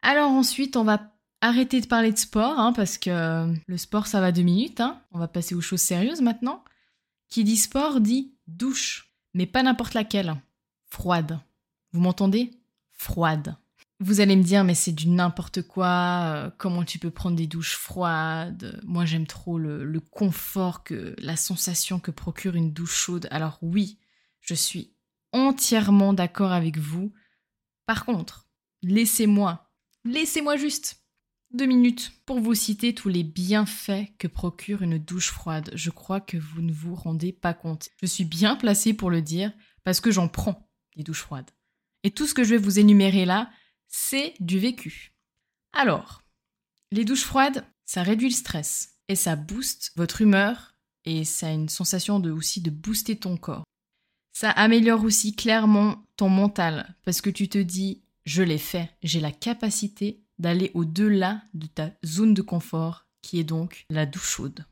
Alors 0.00 0.30
ensuite, 0.30 0.76
on 0.76 0.84
va 0.84 1.12
arrêter 1.42 1.80
de 1.82 1.86
parler 1.86 2.12
de 2.12 2.18
sport, 2.18 2.58
hein, 2.58 2.72
parce 2.72 2.96
que 2.96 3.54
le 3.66 3.76
sport 3.76 4.06
ça 4.06 4.22
va 4.22 4.32
deux 4.32 4.42
minutes. 4.42 4.80
Hein. 4.80 5.02
On 5.10 5.18
va 5.18 5.28
passer 5.28 5.54
aux 5.54 5.60
choses 5.60 5.82
sérieuses 5.82 6.22
maintenant. 6.22 6.64
Qui 7.28 7.44
dit 7.44 7.56
sport 7.58 8.00
dit 8.00 8.34
douche, 8.46 9.12
mais 9.34 9.46
pas 9.46 9.62
n'importe 9.62 9.92
laquelle. 9.92 10.34
Froide. 10.86 11.40
Vous 11.92 12.00
m'entendez? 12.00 12.50
Froide. 12.92 13.56
Vous 14.04 14.18
allez 14.18 14.34
me 14.34 14.42
dire, 14.42 14.64
mais 14.64 14.74
c'est 14.74 14.90
du 14.90 15.08
n'importe 15.08 15.62
quoi, 15.62 16.24
euh, 16.24 16.50
comment 16.58 16.82
tu 16.82 16.98
peux 16.98 17.12
prendre 17.12 17.36
des 17.36 17.46
douches 17.46 17.76
froides 17.76 18.80
Moi 18.82 19.04
j'aime 19.04 19.28
trop 19.28 19.58
le, 19.58 20.00
confort, 20.00 20.82
que 20.82 21.14
la 21.18 21.36
sensation 21.36 22.00
que 22.00 22.10
procure 22.10 22.56
une 22.56 22.72
douche 22.72 22.96
chaude. 22.96 23.28
Alors 23.30 23.58
oui, 23.62 24.00
je 24.40 24.54
suis 24.54 24.92
entièrement 25.30 26.14
d'accord 26.14 26.50
avec 26.50 26.78
vous. 26.78 27.12
Par 27.86 28.04
contre, 28.04 28.48
laissez-moi, 28.82 29.70
laissez-moi 30.04 30.56
juste 30.56 31.04
deux 31.54 31.66
minutes 31.66 32.10
pour 32.26 32.40
vous 32.40 32.56
citer 32.56 32.96
tous 32.96 33.08
les 33.08 33.22
bienfaits 33.22 34.16
que 34.18 34.26
procure 34.26 34.82
une 34.82 34.98
douche 34.98 35.30
froide. 35.30 35.70
Je 35.74 35.90
crois 35.90 36.20
que 36.20 36.36
vous 36.36 36.60
ne 36.62 36.72
vous 36.72 36.96
rendez 36.96 37.30
pas 37.30 37.54
compte. 37.54 37.90
Je 38.02 38.06
suis 38.06 38.24
bien 38.24 38.56
placée 38.56 38.94
pour 38.94 39.10
le 39.10 39.22
dire 39.22 39.52
parce 39.84 40.00
que 40.00 40.10
j'en 40.10 40.26
prends 40.26 40.68
des 40.96 41.04
douches 41.04 41.22
froides. 41.22 41.52
Et 42.02 42.10
tout 42.10 42.26
ce 42.26 42.34
que 42.34 42.42
je 42.42 42.50
vais 42.50 42.58
vous 42.58 42.80
énumérer 42.80 43.24
là, 43.26 43.48
c'est 43.92 44.34
du 44.40 44.58
vécu. 44.58 45.12
Alors, 45.72 46.22
les 46.90 47.04
douches 47.04 47.24
froides, 47.24 47.64
ça 47.84 48.02
réduit 48.02 48.30
le 48.30 48.34
stress 48.34 48.96
et 49.08 49.14
ça 49.14 49.36
booste 49.36 49.92
votre 49.96 50.22
humeur 50.22 50.74
et 51.04 51.24
ça 51.24 51.48
a 51.48 51.52
une 51.52 51.68
sensation 51.68 52.18
de 52.18 52.30
aussi 52.30 52.60
de 52.60 52.70
booster 52.70 53.16
ton 53.16 53.36
corps. 53.36 53.64
Ça 54.32 54.50
améliore 54.50 55.04
aussi 55.04 55.36
clairement 55.36 56.04
ton 56.16 56.28
mental 56.28 56.96
parce 57.04 57.20
que 57.20 57.30
tu 57.30 57.48
te 57.48 57.58
dis 57.58 58.02
je 58.24 58.42
l'ai 58.42 58.58
fait, 58.58 58.90
j'ai 59.02 59.20
la 59.20 59.32
capacité 59.32 60.24
d'aller 60.38 60.70
au-delà 60.74 61.42
de 61.54 61.66
ta 61.66 61.90
zone 62.04 62.34
de 62.34 62.42
confort 62.42 63.06
qui 63.20 63.38
est 63.38 63.44
donc 63.44 63.84
la 63.90 64.06
douche 64.06 64.30
chaude. 64.30 64.64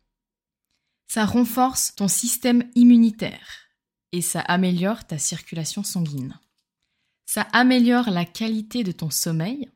Ça 1.09 1.25
renforce 1.27 1.95
ton 1.95 2.09
système 2.09 2.71
immunitaire 2.75 3.69
et 4.13 4.23
ça 4.23 4.41
améliore 4.41 5.07
ta 5.07 5.19
circulation 5.19 5.83
sanguine. 5.83 6.39
Ça 7.33 7.43
améliore 7.53 8.11
la 8.11 8.25
qualité 8.25 8.83
de 8.83 8.91
ton 8.91 9.09
sommeil. 9.09 9.71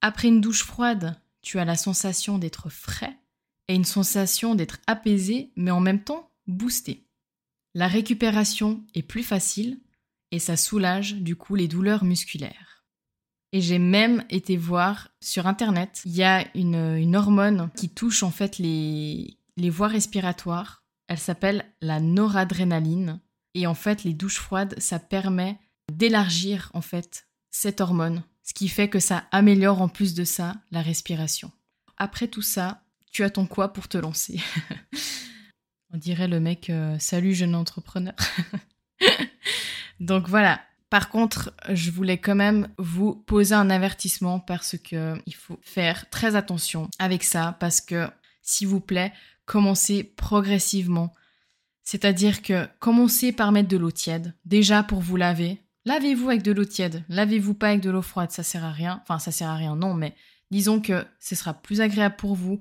Après 0.00 0.28
une 0.28 0.40
douche 0.40 0.64
froide, 0.64 1.20
tu 1.42 1.58
as 1.58 1.66
la 1.66 1.76
sensation 1.76 2.38
d'être 2.38 2.70
frais 2.70 3.18
et 3.68 3.74
une 3.74 3.84
sensation 3.84 4.54
d'être 4.54 4.78
apaisé, 4.86 5.52
mais 5.56 5.70
en 5.70 5.80
même 5.80 6.02
temps 6.02 6.30
boosté. 6.46 7.06
La 7.74 7.86
récupération 7.86 8.82
est 8.94 9.02
plus 9.02 9.22
facile 9.22 9.78
et 10.30 10.38
ça 10.38 10.56
soulage 10.56 11.16
du 11.16 11.36
coup 11.36 11.54
les 11.54 11.68
douleurs 11.68 12.02
musculaires. 12.02 12.86
Et 13.52 13.60
j'ai 13.60 13.78
même 13.78 14.24
été 14.30 14.56
voir 14.56 15.10
sur 15.20 15.46
internet, 15.46 16.00
il 16.06 16.12
y 16.12 16.22
a 16.22 16.46
une, 16.54 17.14
hormone 17.14 17.68
qui 17.76 17.90
touche 17.90 18.22
en 18.22 18.30
fait 18.30 18.56
les, 18.56 19.36
les 19.58 19.68
voies 19.68 19.88
respiratoires. 19.88 20.82
Elle 21.08 21.18
s'appelle 21.18 21.66
la 21.82 22.00
noradrénaline. 22.00 23.20
Et 23.52 23.66
en 23.66 23.74
fait, 23.74 24.02
les 24.02 24.14
douches 24.14 24.38
froides, 24.38 24.74
ça 24.80 24.98
permet 24.98 25.58
d'élargir 25.92 26.70
en 26.74 26.80
fait 26.80 27.26
cette 27.50 27.80
hormone, 27.80 28.22
ce 28.42 28.54
qui 28.54 28.68
fait 28.68 28.88
que 28.88 29.00
ça 29.00 29.24
améliore 29.30 29.82
en 29.82 29.88
plus 29.88 30.14
de 30.14 30.24
ça 30.24 30.56
la 30.70 30.82
respiration. 30.82 31.50
Après 31.96 32.28
tout 32.28 32.42
ça, 32.42 32.82
tu 33.10 33.22
as 33.24 33.30
ton 33.30 33.46
quoi 33.46 33.72
pour 33.72 33.88
te 33.88 33.98
lancer? 33.98 34.40
On 35.94 35.98
dirait 35.98 36.28
le 36.28 36.40
mec 36.40 36.70
euh, 36.70 36.98
salut 36.98 37.34
jeune 37.34 37.54
entrepreneur. 37.54 38.14
Donc 40.00 40.28
voilà. 40.28 40.60
Par 40.88 41.08
contre, 41.08 41.54
je 41.70 41.90
voulais 41.90 42.18
quand 42.18 42.34
même 42.34 42.68
vous 42.76 43.14
poser 43.14 43.54
un 43.54 43.70
avertissement 43.70 44.40
parce 44.40 44.76
que 44.76 45.14
il 45.26 45.34
faut 45.34 45.58
faire 45.62 46.10
très 46.10 46.36
attention 46.36 46.88
avec 46.98 47.24
ça 47.24 47.56
parce 47.60 47.80
que 47.80 48.08
s'il 48.42 48.68
vous 48.68 48.80
plaît, 48.80 49.12
commencez 49.46 50.04
progressivement. 50.04 51.14
C'est-à-dire 51.82 52.42
que 52.42 52.68
commencez 52.78 53.32
par 53.32 53.52
mettre 53.52 53.68
de 53.68 53.76
l'eau 53.76 53.90
tiède, 53.90 54.34
déjà 54.44 54.82
pour 54.82 55.00
vous 55.00 55.16
laver, 55.16 55.61
Lavez-vous 55.84 56.28
avec 56.28 56.42
de 56.42 56.52
l'eau 56.52 56.64
tiède, 56.64 57.04
lavez-vous 57.08 57.54
pas 57.54 57.68
avec 57.68 57.80
de 57.80 57.90
l'eau 57.90 58.02
froide, 58.02 58.30
ça 58.30 58.44
sert 58.44 58.64
à 58.64 58.70
rien. 58.70 59.00
Enfin, 59.02 59.18
ça 59.18 59.32
sert 59.32 59.48
à 59.48 59.56
rien, 59.56 59.74
non, 59.74 59.94
mais 59.94 60.14
disons 60.50 60.80
que 60.80 61.04
ce 61.18 61.34
sera 61.34 61.54
plus 61.54 61.80
agréable 61.80 62.16
pour 62.16 62.36
vous. 62.36 62.60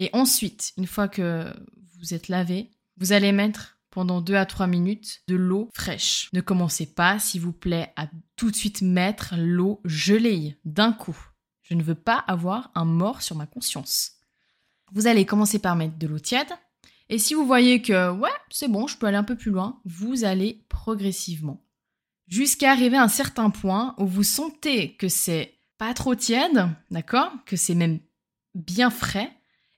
Et 0.00 0.10
ensuite, 0.12 0.72
une 0.76 0.88
fois 0.88 1.06
que 1.06 1.52
vous 2.00 2.14
êtes 2.14 2.28
lavé, 2.28 2.70
vous 2.96 3.12
allez 3.12 3.30
mettre 3.30 3.78
pendant 3.90 4.20
2 4.20 4.34
à 4.34 4.46
3 4.46 4.66
minutes 4.66 5.22
de 5.28 5.36
l'eau 5.36 5.68
fraîche. 5.72 6.30
Ne 6.32 6.40
commencez 6.40 6.86
pas, 6.86 7.20
s'il 7.20 7.42
vous 7.42 7.52
plaît, 7.52 7.92
à 7.94 8.08
tout 8.34 8.50
de 8.50 8.56
suite 8.56 8.82
mettre 8.82 9.34
l'eau 9.36 9.80
gelée 9.84 10.56
d'un 10.64 10.92
coup. 10.92 11.16
Je 11.62 11.74
ne 11.74 11.82
veux 11.82 11.94
pas 11.94 12.24
avoir 12.26 12.72
un 12.74 12.84
mort 12.84 13.22
sur 13.22 13.36
ma 13.36 13.46
conscience. 13.46 14.14
Vous 14.92 15.06
allez 15.06 15.24
commencer 15.24 15.60
par 15.60 15.76
mettre 15.76 15.96
de 15.96 16.06
l'eau 16.08 16.18
tiède. 16.18 16.50
Et 17.08 17.18
si 17.18 17.34
vous 17.34 17.46
voyez 17.46 17.82
que, 17.82 18.10
ouais, 18.10 18.30
c'est 18.50 18.68
bon, 18.68 18.86
je 18.86 18.96
peux 18.96 19.06
aller 19.06 19.16
un 19.16 19.24
peu 19.24 19.36
plus 19.36 19.50
loin, 19.50 19.80
vous 19.84 20.24
allez 20.24 20.64
progressivement 20.68 21.62
jusqu'à 22.32 22.70
arriver 22.70 22.96
à 22.96 23.02
un 23.02 23.08
certain 23.08 23.50
point 23.50 23.94
où 23.98 24.06
vous 24.06 24.22
sentez 24.22 24.94
que 24.94 25.08
c'est 25.08 25.58
pas 25.76 25.92
trop 25.92 26.14
tiède, 26.14 26.66
d'accord 26.90 27.30
Que 27.44 27.56
c'est 27.56 27.74
même 27.74 28.00
bien 28.54 28.90
frais. 28.90 29.30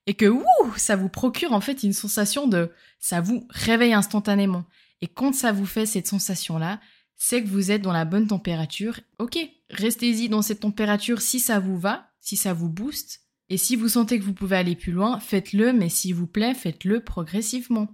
et 0.06 0.14
que 0.14 0.26
ouh, 0.26 0.44
ça 0.76 0.94
vous 0.96 1.08
procure 1.08 1.52
en 1.52 1.60
fait 1.60 1.82
une 1.82 1.92
sensation 1.92 2.46
de 2.46 2.70
ça 3.00 3.20
vous 3.20 3.46
réveille 3.50 3.94
instantanément. 3.94 4.66
Et 5.00 5.08
quand 5.08 5.34
ça 5.34 5.50
vous 5.50 5.66
fait 5.66 5.86
cette 5.86 6.06
sensation-là, 6.06 6.80
c'est 7.16 7.42
que 7.42 7.48
vous 7.48 7.70
êtes 7.72 7.82
dans 7.82 7.92
la 7.92 8.04
bonne 8.04 8.28
température. 8.28 9.00
Ok, 9.18 9.38
restez-y 9.70 10.28
dans 10.28 10.42
cette 10.42 10.60
température 10.60 11.22
si 11.22 11.40
ça 11.40 11.58
vous 11.58 11.78
va, 11.78 12.10
si 12.20 12.36
ça 12.36 12.52
vous 12.52 12.68
booste. 12.68 13.22
Et 13.48 13.56
si 13.56 13.76
vous 13.76 13.88
sentez 13.88 14.18
que 14.18 14.24
vous 14.24 14.32
pouvez 14.32 14.56
aller 14.56 14.76
plus 14.76 14.92
loin, 14.92 15.18
faites-le, 15.18 15.72
mais 15.72 15.88
s'il 15.88 16.14
vous 16.14 16.26
plaît, 16.26 16.54
faites-le 16.54 17.00
progressivement. 17.00 17.88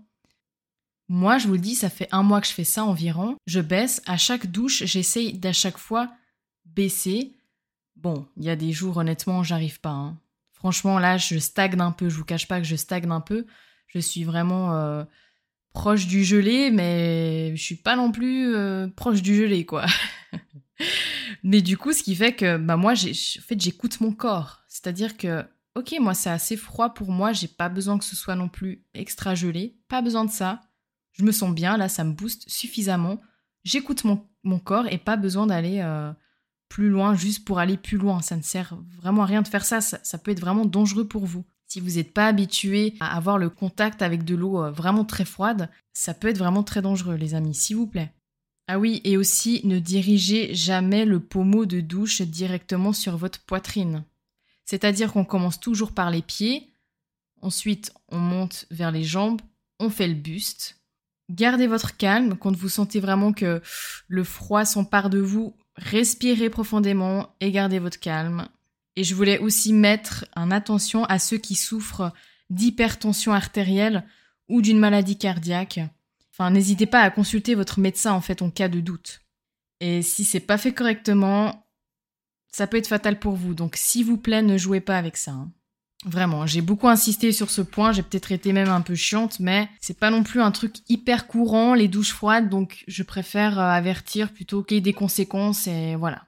Moi, 1.12 1.38
je 1.38 1.48
vous 1.48 1.54
le 1.54 1.58
dis, 1.58 1.74
ça 1.74 1.90
fait 1.90 2.06
un 2.12 2.22
mois 2.22 2.40
que 2.40 2.46
je 2.46 2.52
fais 2.52 2.62
ça 2.62 2.84
environ. 2.84 3.34
Je 3.44 3.58
baisse. 3.58 4.00
À 4.06 4.16
chaque 4.16 4.46
douche, 4.46 4.84
j'essaye 4.84 5.32
d'à 5.32 5.52
chaque 5.52 5.76
fois 5.76 6.08
baisser. 6.64 7.34
Bon, 7.96 8.28
il 8.36 8.44
y 8.44 8.48
a 8.48 8.54
des 8.54 8.70
jours, 8.70 8.96
honnêtement, 8.96 9.42
j'arrive 9.42 9.80
pas. 9.80 9.90
Hein. 9.90 10.20
Franchement, 10.52 11.00
là, 11.00 11.16
je 11.16 11.36
stagne 11.38 11.80
un 11.80 11.90
peu. 11.90 12.08
Je 12.08 12.16
vous 12.16 12.24
cache 12.24 12.46
pas 12.46 12.60
que 12.60 12.66
je 12.66 12.76
stagne 12.76 13.10
un 13.10 13.20
peu. 13.20 13.44
Je 13.88 13.98
suis 13.98 14.22
vraiment 14.22 14.72
euh, 14.76 15.02
proche 15.72 16.06
du 16.06 16.22
gelé, 16.22 16.70
mais 16.70 17.56
je 17.56 17.60
suis 17.60 17.74
pas 17.74 17.96
non 17.96 18.12
plus 18.12 18.54
euh, 18.54 18.86
proche 18.86 19.20
du 19.20 19.34
gelé, 19.34 19.66
quoi. 19.66 19.86
mais 21.42 21.60
du 21.60 21.76
coup, 21.76 21.92
ce 21.92 22.04
qui 22.04 22.14
fait 22.14 22.36
que, 22.36 22.56
bah, 22.56 22.76
moi, 22.76 22.92
en 22.92 23.42
fait, 23.42 23.60
j'écoute 23.60 24.00
mon 24.00 24.12
corps. 24.12 24.62
C'est-à-dire 24.68 25.16
que, 25.16 25.44
ok, 25.74 25.92
moi, 25.98 26.14
c'est 26.14 26.30
assez 26.30 26.56
froid 26.56 26.94
pour 26.94 27.10
moi. 27.10 27.32
J'ai 27.32 27.48
pas 27.48 27.68
besoin 27.68 27.98
que 27.98 28.04
ce 28.04 28.14
soit 28.14 28.36
non 28.36 28.48
plus 28.48 28.84
extra 28.94 29.34
gelé. 29.34 29.76
Pas 29.88 30.02
besoin 30.02 30.24
de 30.24 30.30
ça. 30.30 30.60
Je 31.12 31.24
me 31.24 31.32
sens 31.32 31.54
bien, 31.54 31.76
là, 31.76 31.88
ça 31.88 32.04
me 32.04 32.12
booste 32.12 32.48
suffisamment. 32.48 33.20
J'écoute 33.64 34.04
mon, 34.04 34.58
corps 34.58 34.86
et 34.88 34.98
pas 34.98 35.16
besoin 35.16 35.46
d'aller 35.46 35.80
euh, 35.80 36.12
plus 36.68 36.88
loin 36.88 37.14
juste 37.14 37.44
pour 37.44 37.58
aller 37.58 37.76
plus 37.76 37.98
loin. 37.98 38.22
Ça 38.22 38.36
ne 38.36 38.42
sert 38.42 38.76
vraiment 38.96 39.22
à 39.22 39.26
rien 39.26 39.42
de 39.42 39.48
faire 39.48 39.64
ça. 39.64 39.80
Ça, 39.80 40.18
peut 40.18 40.30
être 40.30 40.40
vraiment 40.40 40.64
dangereux 40.64 41.06
pour 41.06 41.26
vous. 41.26 41.44
Si 41.66 41.80
vous 41.80 41.96
n'êtes 41.96 42.14
pas 42.14 42.26
habitué 42.26 42.94
à 43.00 43.16
avoir 43.16 43.38
le 43.38 43.50
contact 43.50 44.02
avec 44.02 44.24
de 44.24 44.34
l'eau 44.34 44.62
euh, 44.62 44.70
vraiment 44.70 45.04
très 45.04 45.24
froide, 45.24 45.68
ça 45.92 46.14
peut 46.14 46.28
être 46.28 46.38
vraiment 46.38 46.62
très 46.62 46.82
dangereux, 46.82 47.16
les 47.16 47.34
amis, 47.34 47.54
s'il 47.54 47.76
vous 47.76 47.86
plaît. 47.86 48.12
Ah 48.66 48.78
oui, 48.78 49.00
et 49.04 49.16
aussi 49.16 49.60
ne 49.64 49.78
dirigez 49.80 50.54
jamais 50.54 51.04
le 51.04 51.18
pommeau 51.18 51.66
de 51.66 51.80
douche 51.80 52.22
directement 52.22 52.92
sur 52.92 53.16
votre 53.16 53.40
poitrine. 53.40 54.04
C'est-à-dire 54.64 55.12
qu'on 55.12 55.24
commence 55.24 55.58
toujours 55.58 55.90
par 55.90 56.12
les 56.12 56.22
pieds, 56.22 56.72
ensuite 57.42 57.92
on 58.08 58.18
monte 58.18 58.66
vers 58.70 58.92
les 58.92 59.02
jambes, 59.02 59.40
on 59.80 59.90
fait 59.90 60.06
le 60.06 60.14
buste, 60.14 60.79
Gardez 61.30 61.68
votre 61.68 61.96
calme 61.96 62.36
quand 62.36 62.56
vous 62.56 62.68
sentez 62.68 62.98
vraiment 62.98 63.32
que 63.32 63.62
le 64.08 64.24
froid 64.24 64.64
s'empare 64.64 65.10
de 65.10 65.20
vous. 65.20 65.56
Respirez 65.76 66.50
profondément 66.50 67.36
et 67.40 67.52
gardez 67.52 67.78
votre 67.78 68.00
calme. 68.00 68.48
Et 68.96 69.04
je 69.04 69.14
voulais 69.14 69.38
aussi 69.38 69.72
mettre 69.72 70.26
en 70.34 70.50
attention 70.50 71.04
à 71.04 71.20
ceux 71.20 71.38
qui 71.38 71.54
souffrent 71.54 72.12
d'hypertension 72.50 73.32
artérielle 73.32 74.04
ou 74.48 74.60
d'une 74.60 74.80
maladie 74.80 75.16
cardiaque. 75.16 75.78
Enfin, 76.32 76.50
n'hésitez 76.50 76.86
pas 76.86 77.02
à 77.02 77.10
consulter 77.10 77.54
votre 77.54 77.78
médecin 77.78 78.12
en 78.12 78.20
fait 78.20 78.42
en 78.42 78.50
cas 78.50 78.68
de 78.68 78.80
doute. 78.80 79.20
Et 79.78 80.02
si 80.02 80.24
c'est 80.24 80.40
pas 80.40 80.58
fait 80.58 80.74
correctement, 80.74 81.64
ça 82.50 82.66
peut 82.66 82.76
être 82.76 82.88
fatal 82.88 83.20
pour 83.20 83.36
vous. 83.36 83.54
Donc 83.54 83.76
s'il 83.76 84.04
vous 84.04 84.18
plaît, 84.18 84.42
ne 84.42 84.58
jouez 84.58 84.80
pas 84.80 84.98
avec 84.98 85.16
ça. 85.16 85.30
Hein. 85.30 85.52
Vraiment, 86.06 86.46
j'ai 86.46 86.62
beaucoup 86.62 86.88
insisté 86.88 87.30
sur 87.30 87.50
ce 87.50 87.60
point, 87.60 87.92
j'ai 87.92 88.02
peut-être 88.02 88.32
été 88.32 88.54
même 88.54 88.70
un 88.70 88.80
peu 88.80 88.94
chiante, 88.94 89.38
mais 89.38 89.68
c'est 89.80 89.98
pas 89.98 90.10
non 90.10 90.22
plus 90.22 90.40
un 90.40 90.50
truc 90.50 90.76
hyper 90.88 91.26
courant, 91.26 91.74
les 91.74 91.88
douches 91.88 92.12
froides, 92.12 92.48
donc 92.48 92.84
je 92.88 93.02
préfère 93.02 93.58
euh, 93.58 93.64
avertir 93.64 94.32
plutôt 94.32 94.62
qu'il 94.62 94.76
y 94.76 94.78
ait 94.78 94.80
des 94.80 94.94
conséquences 94.94 95.66
et 95.66 95.96
voilà. 95.96 96.26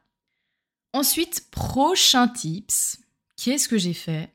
Ensuite, 0.92 1.46
prochain 1.50 2.28
tips, 2.28 2.98
qu'est-ce 3.36 3.66
que 3.66 3.78
j'ai 3.78 3.94
fait? 3.94 4.34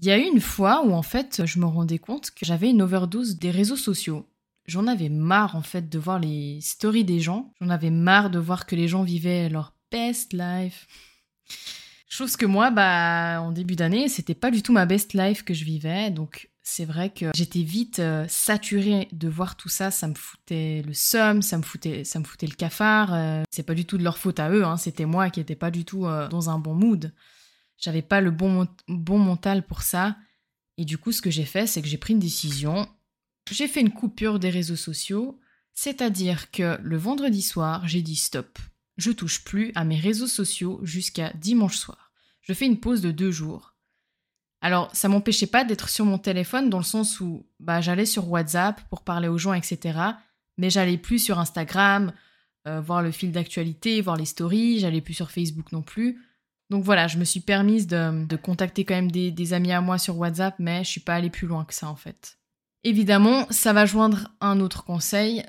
Il 0.00 0.06
y 0.06 0.12
a 0.12 0.18
eu 0.18 0.22
une 0.22 0.40
fois 0.40 0.84
où 0.84 0.92
en 0.92 1.02
fait 1.02 1.42
je 1.44 1.58
me 1.58 1.66
rendais 1.66 1.98
compte 1.98 2.30
que 2.30 2.46
j'avais 2.46 2.70
une 2.70 2.82
overdose 2.82 3.38
des 3.38 3.50
réseaux 3.50 3.76
sociaux. 3.76 4.24
J'en 4.66 4.86
avais 4.86 5.08
marre 5.08 5.56
en 5.56 5.62
fait 5.62 5.88
de 5.88 5.98
voir 5.98 6.20
les 6.20 6.60
stories 6.60 7.04
des 7.04 7.18
gens, 7.18 7.52
j'en 7.60 7.70
avais 7.70 7.90
marre 7.90 8.30
de 8.30 8.38
voir 8.38 8.66
que 8.66 8.76
les 8.76 8.86
gens 8.86 9.02
vivaient 9.02 9.48
leur 9.48 9.74
best 9.90 10.32
life. 10.32 10.86
Chose 12.14 12.36
que 12.36 12.46
moi, 12.46 12.70
bah, 12.70 13.42
en 13.42 13.50
début 13.50 13.74
d'année, 13.74 14.08
c'était 14.08 14.36
pas 14.36 14.52
du 14.52 14.62
tout 14.62 14.72
ma 14.72 14.86
best 14.86 15.14
life 15.14 15.42
que 15.42 15.52
je 15.52 15.64
vivais. 15.64 16.12
Donc, 16.12 16.48
c'est 16.62 16.84
vrai 16.84 17.10
que 17.10 17.32
j'étais 17.34 17.64
vite 17.64 17.98
euh, 17.98 18.24
saturée 18.28 19.08
de 19.10 19.26
voir 19.26 19.56
tout 19.56 19.68
ça. 19.68 19.90
Ça 19.90 20.06
me 20.06 20.14
foutait 20.14 20.84
le 20.86 20.94
seum, 20.94 21.42
ça 21.42 21.58
me 21.58 21.64
foutait, 21.64 22.04
ça 22.04 22.20
me 22.20 22.24
foutait 22.24 22.46
le 22.46 22.54
cafard. 22.54 23.12
Euh, 23.14 23.42
c'est 23.50 23.64
pas 23.64 23.74
du 23.74 23.84
tout 23.84 23.98
de 23.98 24.04
leur 24.04 24.16
faute 24.16 24.38
à 24.38 24.48
eux. 24.50 24.64
Hein, 24.64 24.76
c'était 24.76 25.06
moi 25.06 25.28
qui 25.28 25.40
étais 25.40 25.56
pas 25.56 25.72
du 25.72 25.84
tout 25.84 26.06
euh, 26.06 26.28
dans 26.28 26.50
un 26.50 26.60
bon 26.60 26.74
mood. 26.74 27.12
J'avais 27.78 28.00
pas 28.00 28.20
le 28.20 28.30
bon, 28.30 28.68
bon 28.86 29.18
mental 29.18 29.66
pour 29.66 29.82
ça. 29.82 30.16
Et 30.78 30.84
du 30.84 30.98
coup, 30.98 31.10
ce 31.10 31.20
que 31.20 31.32
j'ai 31.32 31.44
fait, 31.44 31.66
c'est 31.66 31.82
que 31.82 31.88
j'ai 31.88 31.98
pris 31.98 32.12
une 32.12 32.20
décision. 32.20 32.86
J'ai 33.50 33.66
fait 33.66 33.80
une 33.80 33.92
coupure 33.92 34.38
des 34.38 34.50
réseaux 34.50 34.76
sociaux. 34.76 35.40
C'est-à-dire 35.72 36.52
que 36.52 36.78
le 36.80 36.96
vendredi 36.96 37.42
soir, 37.42 37.88
j'ai 37.88 38.02
dit 38.02 38.14
stop. 38.14 38.56
Je 38.98 39.10
touche 39.10 39.42
plus 39.42 39.72
à 39.74 39.82
mes 39.82 39.98
réseaux 39.98 40.28
sociaux 40.28 40.78
jusqu'à 40.84 41.32
dimanche 41.32 41.76
soir 41.76 42.03
je 42.44 42.52
fais 42.52 42.66
une 42.66 42.78
pause 42.78 43.00
de 43.00 43.10
deux 43.10 43.30
jours. 43.30 43.74
Alors, 44.60 44.88
ça 44.94 45.08
m'empêchait 45.08 45.46
pas 45.46 45.64
d'être 45.64 45.88
sur 45.88 46.04
mon 46.04 46.18
téléphone 46.18 46.70
dans 46.70 46.78
le 46.78 46.84
sens 46.84 47.20
où 47.20 47.46
bah, 47.60 47.80
j'allais 47.80 48.06
sur 48.06 48.30
WhatsApp 48.30 48.80
pour 48.88 49.02
parler 49.02 49.28
aux 49.28 49.36
gens, 49.36 49.52
etc. 49.52 49.98
Mais 50.56 50.70
j'allais 50.70 50.96
plus 50.96 51.18
sur 51.18 51.38
Instagram, 51.38 52.12
euh, 52.66 52.80
voir 52.80 53.02
le 53.02 53.10
fil 53.10 53.32
d'actualité, 53.32 54.00
voir 54.00 54.16
les 54.16 54.24
stories, 54.24 54.78
j'allais 54.78 55.02
plus 55.02 55.12
sur 55.12 55.30
Facebook 55.30 55.72
non 55.72 55.82
plus. 55.82 56.22
Donc 56.70 56.82
voilà, 56.82 57.08
je 57.08 57.18
me 57.18 57.24
suis 57.24 57.40
permise 57.40 57.86
de, 57.86 58.36
contacter 58.36 58.84
quand 58.84 58.94
même 58.94 59.10
des, 59.10 59.52
amis 59.52 59.72
à 59.72 59.82
moi 59.82 59.98
sur 59.98 60.16
WhatsApp, 60.16 60.54
mais 60.58 60.82
je 60.82 60.90
suis 60.90 61.00
pas 61.00 61.14
allée 61.14 61.30
plus 61.30 61.46
loin 61.46 61.64
que 61.64 61.74
ça 61.74 61.88
en 61.88 61.96
fait. 61.96 62.38
Évidemment, 62.84 63.46
ça 63.50 63.72
va 63.72 63.86
joindre 63.86 64.28
un 64.40 64.60
autre 64.60 64.84
conseil. 64.84 65.44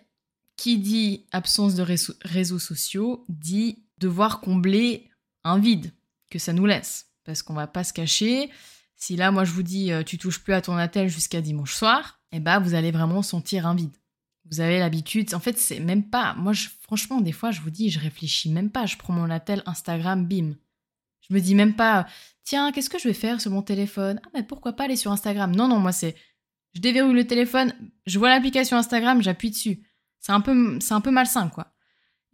Qui 0.58 0.78
dit 0.78 1.26
absence 1.34 1.76
de 1.76 1.86
réseaux 2.24 2.60
sociaux 2.60 3.26
dit 3.28 3.84
devoir 3.98 4.40
combler 4.40 5.10
un 5.44 5.60
vide 5.60 5.92
que 6.36 6.44
ça 6.44 6.54
nous 6.54 6.66
laisse. 6.66 7.08
Parce 7.24 7.42
qu'on 7.42 7.54
va 7.54 7.68
pas 7.68 7.84
se 7.84 7.94
cacher. 7.94 8.50
Si 8.96 9.16
là, 9.16 9.32
moi, 9.32 9.46
je 9.46 9.52
vous 9.52 9.64
dis, 9.64 9.92
euh, 9.92 10.04
tu 10.04 10.18
touches 10.18 10.40
plus 10.40 10.54
à 10.54 10.62
ton 10.62 10.76
attel 10.76 11.08
jusqu'à 11.08 11.42
dimanche 11.42 11.74
soir, 11.74 12.20
eh 12.32 12.40
ben, 12.40 12.60
vous 12.60 12.74
allez 12.74 12.92
vraiment 12.92 13.22
sentir 13.22 13.66
un 13.66 13.76
vide. 13.76 13.96
Vous 14.52 14.60
avez 14.60 14.80
l'habitude. 14.80 15.34
En 15.34 15.40
fait, 15.40 15.58
c'est 15.58 15.80
même 15.80 16.10
pas. 16.10 16.36
Moi, 16.36 16.54
franchement, 16.82 17.22
des 17.22 17.32
fois, 17.32 17.52
je 17.52 17.62
vous 17.62 17.72
dis, 17.72 17.90
je 17.90 18.00
réfléchis 18.00 18.50
même 18.50 18.70
pas. 18.70 18.86
Je 18.86 18.98
prends 18.98 19.14
mon 19.14 19.30
attel 19.30 19.64
Instagram, 19.66 20.28
bim. 20.28 20.56
Je 21.28 21.34
me 21.34 21.40
dis 21.40 21.56
même 21.56 21.74
pas, 21.74 22.06
tiens, 22.44 22.72
qu'est-ce 22.72 22.90
que 22.90 23.00
je 23.00 23.08
vais 23.08 23.14
faire 23.14 23.42
sur 23.42 23.52
mon 23.52 23.64
téléphone? 23.64 24.20
Ah, 24.24 24.30
mais 24.34 24.44
pourquoi 24.44 24.74
pas 24.74 24.84
aller 24.84 24.98
sur 24.98 25.12
Instagram? 25.12 25.56
Non, 25.56 25.68
non, 25.68 25.80
moi, 25.80 25.92
c'est. 25.92 26.16
Je 26.74 26.82
déverrouille 26.82 27.16
le 27.16 27.26
téléphone, 27.26 27.74
je 28.06 28.20
vois 28.20 28.28
l'application 28.28 28.76
Instagram, 28.76 29.22
j'appuie 29.22 29.50
dessus. 29.50 29.82
C'est 30.20 30.34
un, 30.34 30.42
peu, 30.42 30.78
un 30.90 31.02
peu 31.02 31.12
malsain, 31.12 31.48
quoi. 31.48 31.74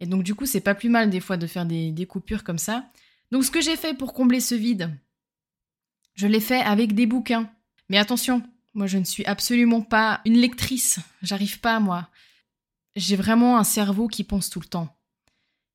Et 0.00 0.06
donc, 0.06 0.24
du 0.24 0.34
coup, 0.34 0.46
c'est 0.46 0.60
pas 0.60 0.74
plus 0.74 0.88
mal 0.88 1.10
des 1.10 1.20
fois 1.20 1.36
de 1.36 1.46
faire 1.46 1.64
des, 1.64 1.92
des 1.92 2.06
coupures 2.06 2.42
comme 2.42 2.58
ça. 2.58 2.90
Donc 3.32 3.44
ce 3.44 3.50
que 3.50 3.62
j'ai 3.62 3.76
fait 3.76 3.94
pour 3.94 4.12
combler 4.12 4.40
ce 4.40 4.54
vide, 4.54 4.94
je 6.14 6.26
l'ai 6.26 6.38
fait 6.38 6.60
avec 6.60 6.94
des 6.94 7.06
bouquins. 7.06 7.50
Mais 7.88 7.96
attention, 7.96 8.42
moi 8.74 8.86
je 8.86 8.98
ne 8.98 9.04
suis 9.04 9.24
absolument 9.24 9.80
pas 9.80 10.20
une 10.26 10.36
lectrice. 10.36 11.00
J'arrive 11.22 11.58
pas, 11.60 11.80
moi. 11.80 12.10
J'ai 12.94 13.16
vraiment 13.16 13.56
un 13.56 13.64
cerveau 13.64 14.06
qui 14.06 14.22
pense 14.22 14.50
tout 14.50 14.60
le 14.60 14.66
temps. 14.66 14.94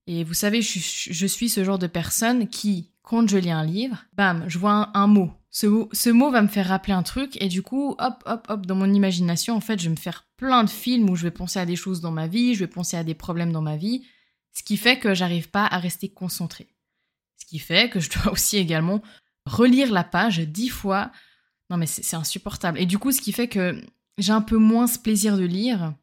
Et 0.05 0.23
vous 0.23 0.35
savez, 0.35 0.61
je, 0.61 1.25
suis 1.27 1.49
ce 1.49 1.63
genre 1.63 1.79
de 1.79 1.87
personne 1.87 2.47
qui, 2.47 2.91
quand 3.01 3.27
je 3.27 3.39
lis 3.39 3.51
un 3.51 3.65
livre, 3.65 4.05
bam, 4.13 4.45
je 4.47 4.59
vois 4.59 4.91
un, 4.93 5.07
mot. 5.07 5.31
Ce, 5.49 5.65
ce, 5.91 6.11
mot 6.11 6.29
va 6.29 6.43
me 6.43 6.47
faire 6.47 6.67
rappeler 6.67 6.93
un 6.93 7.01
truc 7.01 7.41
et 7.41 7.47
du 7.47 7.63
coup, 7.63 7.95
hop, 7.97 8.23
hop, 8.27 8.45
hop, 8.49 8.67
dans 8.67 8.75
mon 8.75 8.93
imagination, 8.93 9.55
en 9.55 9.61
fait, 9.61 9.79
je 9.79 9.85
vais 9.85 9.95
me 9.95 9.99
faire 9.99 10.27
plein 10.37 10.63
de 10.63 10.69
films 10.69 11.09
où 11.09 11.15
je 11.15 11.23
vais 11.23 11.31
penser 11.31 11.57
à 11.57 11.65
des 11.65 11.75
choses 11.75 12.01
dans 12.01 12.11
ma 12.11 12.27
vie, 12.27 12.53
je 12.53 12.59
vais 12.59 12.67
penser 12.67 12.97
à 12.97 13.03
des 13.03 13.15
problèmes 13.15 13.51
dans 13.51 13.63
ma 13.63 13.77
vie, 13.77 14.05
ce 14.53 14.61
qui 14.61 14.77
fait 14.77 14.99
que 14.99 15.15
j'arrive 15.15 15.49
pas 15.49 15.65
à 15.65 15.79
rester 15.79 16.07
concentrée. 16.07 16.69
Qui 17.47 17.57
fait 17.57 17.89
que 17.89 17.99
je 17.99 18.11
dois 18.11 18.31
aussi 18.33 18.57
également 18.57 19.01
relire 19.45 19.91
la 19.91 20.03
page 20.03 20.39
dix 20.39 20.69
fois. 20.69 21.11
Non 21.71 21.77
mais 21.77 21.87
c'est 21.87 22.15
insupportable. 22.15 22.79
Et 22.79 22.85
du 22.85 22.99
coup, 22.99 23.11
ce 23.11 23.21
qui 23.21 23.31
fait 23.31 23.47
que 23.47 23.81
j'ai 24.17 24.31
un 24.31 24.41
peu 24.41 24.57
moins 24.57 24.87
ce 24.87 24.99
plaisir 24.99 25.37
de 25.37 25.45
lire. 25.45 25.93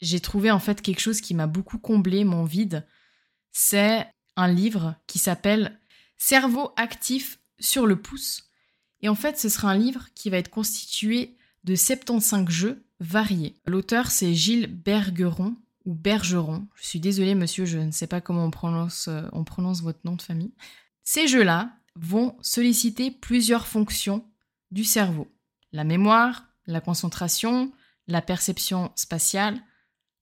J'ai 0.00 0.20
trouvé 0.20 0.50
en 0.50 0.60
fait 0.60 0.80
quelque 0.80 1.00
chose 1.00 1.20
qui 1.20 1.34
m'a 1.34 1.46
beaucoup 1.46 1.78
comblé 1.78 2.24
mon 2.24 2.44
vide. 2.44 2.86
C'est 3.52 4.06
un 4.36 4.48
livre 4.48 4.94
qui 5.06 5.18
s'appelle 5.18 5.78
Cerveau 6.16 6.72
actif 6.76 7.38
sur 7.58 7.86
le 7.86 8.00
pouce. 8.00 8.44
Et 9.00 9.08
en 9.08 9.14
fait, 9.14 9.38
ce 9.38 9.48
sera 9.48 9.70
un 9.70 9.78
livre 9.78 10.06
qui 10.14 10.30
va 10.30 10.38
être 10.38 10.50
constitué 10.50 11.36
de 11.64 11.74
75 11.74 12.48
jeux 12.48 12.84
variés. 13.00 13.54
L'auteur, 13.66 14.10
c'est 14.10 14.34
Gilles 14.34 14.66
Bergeron 14.66 15.56
ou 15.88 15.94
Bergeron. 15.94 16.68
Je 16.76 16.86
suis 16.86 17.00
désolée, 17.00 17.34
monsieur, 17.34 17.64
je 17.64 17.78
ne 17.78 17.90
sais 17.90 18.06
pas 18.06 18.20
comment 18.20 18.44
on 18.44 18.50
prononce, 18.50 19.08
euh, 19.08 19.22
on 19.32 19.42
prononce 19.42 19.80
votre 19.80 20.00
nom 20.04 20.16
de 20.16 20.22
famille. 20.22 20.52
Ces 21.02 21.26
jeux-là 21.26 21.70
vont 21.96 22.36
solliciter 22.42 23.10
plusieurs 23.10 23.66
fonctions 23.66 24.22
du 24.70 24.84
cerveau. 24.84 25.32
La 25.72 25.84
mémoire, 25.84 26.44
la 26.66 26.82
concentration, 26.82 27.72
la 28.06 28.20
perception 28.20 28.92
spatiale, 28.96 29.58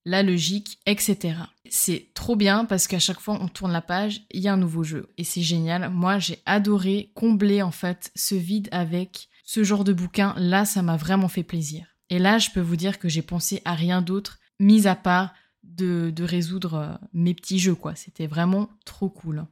la 0.04 0.22
logique, 0.22 0.78
etc. 0.86 1.34
C'est 1.68 2.12
trop 2.14 2.36
bien 2.36 2.64
parce 2.64 2.86
qu'à 2.86 3.00
chaque 3.00 3.18
fois 3.18 3.36
on 3.40 3.48
tourne 3.48 3.72
la 3.72 3.82
page, 3.82 4.22
il 4.30 4.42
y 4.42 4.46
a 4.46 4.52
un 4.52 4.56
nouveau 4.56 4.84
jeu 4.84 5.12
et 5.18 5.24
c'est 5.24 5.42
génial. 5.42 5.90
Moi, 5.90 6.20
j'ai 6.20 6.38
adoré 6.46 7.10
combler 7.16 7.60
en 7.60 7.72
fait 7.72 8.12
ce 8.14 8.36
vide 8.36 8.68
avec 8.70 9.28
ce 9.42 9.64
genre 9.64 9.82
de 9.82 9.92
bouquin, 9.92 10.32
là, 10.38 10.64
ça 10.64 10.82
m'a 10.82 10.96
vraiment 10.96 11.28
fait 11.28 11.42
plaisir. 11.42 11.86
Et 12.08 12.20
là, 12.20 12.38
je 12.38 12.50
peux 12.50 12.60
vous 12.60 12.76
dire 12.76 13.00
que 13.00 13.08
j'ai 13.08 13.22
pensé 13.22 13.62
à 13.64 13.74
rien 13.74 14.00
d'autre, 14.00 14.38
mis 14.60 14.86
à 14.86 14.94
part 14.94 15.34
de, 15.76 16.12
résoudre 16.22 16.74
euh, 16.74 16.94
mes 17.12 17.34
petits 17.34 17.58
jeux, 17.58 17.74
quoi. 17.74 17.94
C'était 17.94 18.26
vraiment 18.26 18.68
trop 18.84 19.08
cool. 19.08 19.46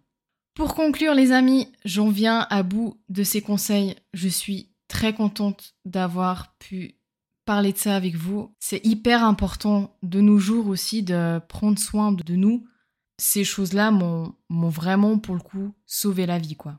Pour 0.55 0.75
conclure, 0.75 1.15
les 1.15 1.33
amis, 1.33 1.69
j'en 1.85 2.09
viens 2.11 2.47
à 2.51 2.63
bout 2.63 3.01
de 3.09 3.23
ces 3.25 3.43
conseils. 3.43 3.97
Je 4.13 4.29
suis 4.29 4.71
très 4.89 5.15
contente 5.15 5.75
d'avoir 5.85 6.57
pu 6.59 6.95
parler 7.45 7.73
de 7.73 7.79
ça 7.79 7.97
avec 7.97 8.15
vous. 8.15 8.55
C'est 8.61 8.85
hyper 8.87 9.25
important 9.25 9.97
de 10.03 10.21
nos 10.21 10.39
jours 10.39 10.69
aussi 10.69 11.03
de 11.03 11.41
prendre 11.49 11.79
soin 11.79 12.13
de 12.13 12.35
nous. 12.35 12.67
Ces 13.19 13.45
choses-là 13.45 13.91
m'ont 13.91 14.35
vraiment, 14.51 15.19
pour 15.19 15.35
le 15.35 15.41
coup, 15.41 15.75
sauvé 15.87 16.27
la 16.27 16.39
vie, 16.39 16.57
quoi. 16.57 16.79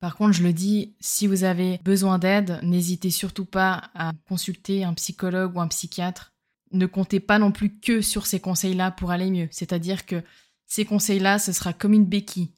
Par 0.00 0.16
contre, 0.16 0.34
je 0.34 0.42
le 0.42 0.52
dis, 0.52 0.94
si 1.00 1.26
vous 1.26 1.44
avez 1.44 1.80
besoin 1.84 2.18
d'aide, 2.18 2.60
n'hésitez 2.62 3.10
surtout 3.10 3.46
pas 3.46 3.90
à 3.94 4.12
consulter 4.28 4.84
un 4.84 4.94
psychologue 4.94 5.56
ou 5.56 5.60
un 5.60 5.68
psychiatre. 5.68 6.32
Ne 6.72 6.86
comptez 6.86 7.20
pas 7.20 7.38
non 7.38 7.52
plus 7.52 7.78
que 7.78 8.00
sur 8.00 8.26
ces 8.26 8.40
conseils-là 8.40 8.90
pour 8.90 9.10
aller 9.10 9.30
mieux. 9.30 9.48
C'est-à-dire 9.50 10.06
que 10.06 10.22
ces 10.66 10.84
conseils-là, 10.84 11.38
ce 11.38 11.52
sera 11.52 11.72
comme 11.72 11.92
une 11.92 12.06
béquille. 12.06 12.52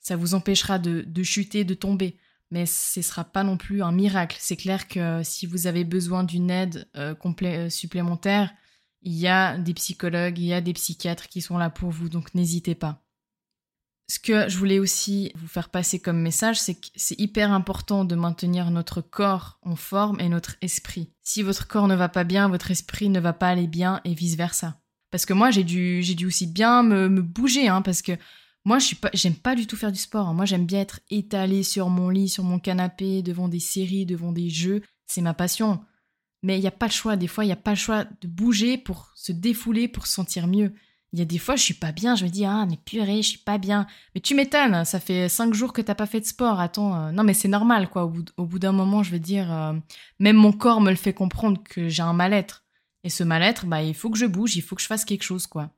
Ça 0.00 0.16
vous 0.16 0.34
empêchera 0.34 0.78
de, 0.78 1.22
chuter, 1.22 1.64
de 1.64 1.74
tomber. 1.74 2.16
Mais 2.50 2.66
ce 2.66 3.00
ne 3.00 3.02
sera 3.02 3.24
pas 3.24 3.42
non 3.42 3.56
plus 3.56 3.82
un 3.82 3.92
miracle. 3.92 4.36
C'est 4.38 4.56
clair 4.56 4.86
que 4.86 5.22
si 5.24 5.46
vous 5.46 5.66
avez 5.66 5.84
besoin 5.84 6.24
d'une 6.24 6.50
aide 6.50 6.86
euh, 6.94 7.14
euh, 7.42 7.70
supplémentaire, 7.70 8.54
il 9.02 9.14
y 9.14 9.28
a 9.28 9.58
des 9.58 9.74
psychologues, 9.74 10.38
il 10.38 10.46
y 10.46 10.54
a 10.54 10.60
des 10.60 10.72
psychiatres 10.72 11.28
qui 11.28 11.40
sont 11.40 11.58
là 11.58 11.70
pour 11.70 11.90
vous, 11.90 12.08
donc 12.08 12.34
n'hésitez 12.34 12.74
pas. 12.74 13.03
Ce 14.06 14.18
que 14.18 14.48
je 14.48 14.58
voulais 14.58 14.78
aussi 14.78 15.32
vous 15.34 15.48
faire 15.48 15.70
passer 15.70 15.98
comme 15.98 16.20
message, 16.20 16.60
c'est 16.60 16.74
que 16.74 16.88
c'est 16.94 17.18
hyper 17.18 17.52
important 17.52 18.04
de 18.04 18.14
maintenir 18.14 18.70
notre 18.70 19.00
corps 19.00 19.58
en 19.62 19.76
forme 19.76 20.20
et 20.20 20.28
notre 20.28 20.56
esprit. 20.60 21.10
Si 21.22 21.42
votre 21.42 21.66
corps 21.66 21.88
ne 21.88 21.94
va 21.94 22.10
pas 22.10 22.24
bien, 22.24 22.48
votre 22.48 22.70
esprit 22.70 23.08
ne 23.08 23.20
va 23.20 23.32
pas 23.32 23.48
aller 23.48 23.66
bien 23.66 24.02
et 24.04 24.12
vice 24.12 24.36
versa. 24.36 24.78
Parce 25.10 25.24
que 25.24 25.32
moi, 25.32 25.50
j'ai 25.50 25.64
dû, 25.64 26.02
j'ai 26.02 26.14
dû 26.14 26.26
aussi 26.26 26.46
bien 26.46 26.82
me, 26.82 27.22
bouger, 27.22 27.68
hein, 27.68 27.80
parce 27.80 28.02
que 28.02 28.12
moi, 28.66 28.78
je 28.78 28.86
suis 28.86 28.96
pas, 28.96 29.10
j'aime 29.14 29.36
pas 29.36 29.54
du 29.54 29.66
tout 29.66 29.76
faire 29.76 29.92
du 29.92 29.98
sport. 29.98 30.28
Hein. 30.28 30.34
Moi, 30.34 30.44
j'aime 30.44 30.66
bien 30.66 30.80
être 30.80 31.00
étalé 31.10 31.62
sur 31.62 31.88
mon 31.88 32.10
lit, 32.10 32.28
sur 32.28 32.44
mon 32.44 32.58
canapé, 32.58 33.22
devant 33.22 33.48
des 33.48 33.60
séries, 33.60 34.06
devant 34.06 34.32
des 34.32 34.50
jeux. 34.50 34.82
C'est 35.06 35.22
ma 35.22 35.34
passion. 35.34 35.82
Mais 36.42 36.58
il 36.58 36.60
n'y 36.60 36.66
a 36.66 36.72
pas 36.72 36.86
le 36.86 36.92
choix. 36.92 37.16
Des 37.16 37.26
fois, 37.26 37.44
il 37.44 37.48
n'y 37.48 37.52
a 37.52 37.56
pas 37.56 37.70
le 37.70 37.76
choix 37.76 38.04
de 38.04 38.28
bouger 38.28 38.76
pour 38.76 39.12
se 39.14 39.32
défouler, 39.32 39.88
pour 39.88 40.06
se 40.06 40.12
sentir 40.12 40.46
mieux. 40.46 40.74
Il 41.14 41.18
y 41.20 41.22
a 41.22 41.26
des 41.26 41.38
fois, 41.38 41.54
je 41.54 41.62
suis 41.62 41.74
pas 41.74 41.92
bien, 41.92 42.16
je 42.16 42.24
me 42.24 42.28
dis, 42.28 42.44
ah, 42.44 42.66
mais 42.68 42.76
purée, 42.76 43.22
je 43.22 43.28
suis 43.28 43.38
pas 43.38 43.56
bien. 43.56 43.86
Mais 44.16 44.20
tu 44.20 44.34
m'étonnes, 44.34 44.84
ça 44.84 44.98
fait 44.98 45.28
cinq 45.28 45.54
jours 45.54 45.72
que 45.72 45.80
t'as 45.80 45.94
pas 45.94 46.06
fait 46.06 46.18
de 46.18 46.24
sport. 46.24 46.58
Attends, 46.58 46.96
euh, 46.96 47.12
non, 47.12 47.22
mais 47.22 47.34
c'est 47.34 47.46
normal, 47.46 47.88
quoi. 47.88 48.12
Au 48.36 48.44
bout, 48.46 48.58
d'un 48.58 48.72
moment, 48.72 49.04
je 49.04 49.12
veux 49.12 49.20
dire, 49.20 49.52
euh, 49.52 49.74
même 50.18 50.34
mon 50.34 50.50
corps 50.50 50.80
me 50.80 50.90
le 50.90 50.96
fait 50.96 51.12
comprendre 51.12 51.62
que 51.62 51.88
j'ai 51.88 52.02
un 52.02 52.14
mal-être. 52.14 52.64
Et 53.04 53.10
ce 53.10 53.22
mal-être, 53.22 53.64
bah, 53.64 53.80
il 53.80 53.94
faut 53.94 54.10
que 54.10 54.18
je 54.18 54.26
bouge, 54.26 54.56
il 54.56 54.62
faut 54.62 54.74
que 54.74 54.82
je 54.82 54.88
fasse 54.88 55.04
quelque 55.04 55.22
chose, 55.22 55.46
quoi. 55.46 55.70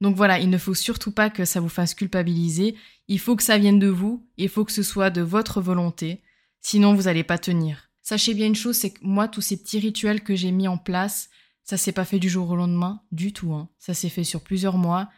Donc 0.00 0.14
voilà, 0.14 0.38
il 0.38 0.48
ne 0.48 0.58
faut 0.58 0.74
surtout 0.74 1.10
pas 1.10 1.30
que 1.30 1.44
ça 1.44 1.58
vous 1.58 1.68
fasse 1.68 1.92
culpabiliser. 1.92 2.76
Il 3.08 3.18
faut 3.18 3.34
que 3.34 3.42
ça 3.42 3.58
vienne 3.58 3.80
de 3.80 3.88
vous, 3.88 4.24
il 4.36 4.48
faut 4.48 4.64
que 4.64 4.70
ce 4.70 4.84
soit 4.84 5.10
de 5.10 5.20
votre 5.20 5.60
volonté. 5.60 6.22
Sinon, 6.60 6.94
vous 6.94 7.02
n'allez 7.02 7.24
pas 7.24 7.38
tenir. 7.38 7.90
Sachez 8.02 8.34
bien 8.34 8.46
une 8.46 8.54
chose, 8.54 8.76
c'est 8.76 8.90
que 8.90 9.00
moi, 9.02 9.26
tous 9.26 9.40
ces 9.40 9.60
petits 9.60 9.80
rituels 9.80 10.22
que 10.22 10.36
j'ai 10.36 10.52
mis 10.52 10.68
en 10.68 10.78
place, 10.78 11.28
ça 11.70 11.76
s'est 11.76 11.92
pas 11.92 12.04
fait 12.04 12.18
du 12.18 12.28
jour 12.28 12.50
au 12.50 12.56
lendemain, 12.56 13.00
du 13.12 13.32
tout. 13.32 13.52
Hein. 13.52 13.68
Ça 13.78 13.94
s'est 13.94 14.08
fait 14.08 14.24
sur 14.24 14.40
plusieurs 14.40 14.76
mois 14.76 15.08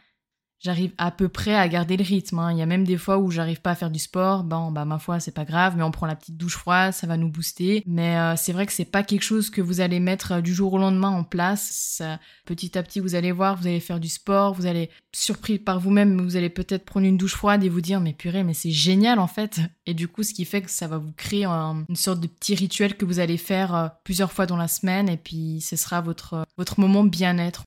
j'arrive 0.63 0.93
à 0.97 1.11
peu 1.11 1.27
près 1.27 1.55
à 1.55 1.67
garder 1.67 1.97
le 1.97 2.03
rythme. 2.03 2.39
Hein. 2.39 2.51
Il 2.53 2.57
y 2.57 2.61
a 2.61 2.65
même 2.65 2.85
des 2.85 2.97
fois 2.97 3.17
où 3.17 3.29
j'arrive 3.29 3.61
pas 3.61 3.71
à 3.71 3.75
faire 3.75 3.91
du 3.91 3.99
sport. 3.99 4.43
Bon, 4.43 4.71
bah 4.71 4.85
ma 4.85 4.97
foi, 4.97 5.19
c'est 5.19 5.31
pas 5.31 5.45
grave, 5.45 5.75
mais 5.75 5.83
on 5.83 5.91
prend 5.91 6.07
la 6.07 6.15
petite 6.15 6.37
douche 6.37 6.55
froide, 6.55 6.93
ça 6.93 7.05
va 7.05 7.17
nous 7.17 7.29
booster. 7.29 7.83
Mais 7.85 8.17
euh, 8.17 8.35
c'est 8.37 8.53
vrai 8.53 8.65
que 8.65 8.71
c'est 8.71 8.85
pas 8.85 9.03
quelque 9.03 9.23
chose 9.23 9.49
que 9.49 9.61
vous 9.61 9.81
allez 9.81 9.99
mettre 9.99 10.33
euh, 10.33 10.41
du 10.41 10.53
jour 10.53 10.73
au 10.73 10.77
lendemain 10.77 11.09
en 11.09 11.23
place. 11.23 12.01
petit 12.45 12.77
à 12.77 12.83
petit, 12.83 12.99
vous 13.01 13.15
allez 13.15 13.31
voir, 13.31 13.57
vous 13.57 13.67
allez 13.67 13.81
faire 13.81 13.99
du 13.99 14.09
sport, 14.09 14.53
vous 14.53 14.65
allez 14.65 14.89
surpris 15.13 15.59
par 15.59 15.79
vous-même, 15.79 16.21
vous 16.21 16.37
allez 16.37 16.49
peut-être 16.49 16.85
prendre 16.85 17.05
une 17.05 17.17
douche 17.17 17.35
froide 17.35 17.63
et 17.63 17.69
vous 17.69 17.81
dire 17.81 17.99
mais 17.99 18.13
purée, 18.13 18.43
mais 18.43 18.53
c'est 18.53 18.71
génial 18.71 19.19
en 19.19 19.27
fait. 19.27 19.59
Et 19.85 19.93
du 19.93 20.07
coup, 20.07 20.23
ce 20.23 20.33
qui 20.33 20.45
fait 20.45 20.61
que 20.61 20.71
ça 20.71 20.87
va 20.87 20.97
vous 20.97 21.11
créer 21.11 21.45
une 21.45 21.95
sorte 21.95 22.21
de 22.21 22.27
petit 22.27 22.55
rituel 22.55 22.95
que 22.95 23.05
vous 23.05 23.19
allez 23.19 23.37
faire 23.37 23.75
euh, 23.75 23.87
plusieurs 24.03 24.31
fois 24.31 24.45
dans 24.45 24.57
la 24.57 24.67
semaine 24.67 25.09
et 25.09 25.17
puis 25.17 25.61
ce 25.61 25.75
sera 25.75 26.01
votre 26.01 26.45
votre 26.57 26.79
moment 26.79 27.03
bien-être. 27.03 27.63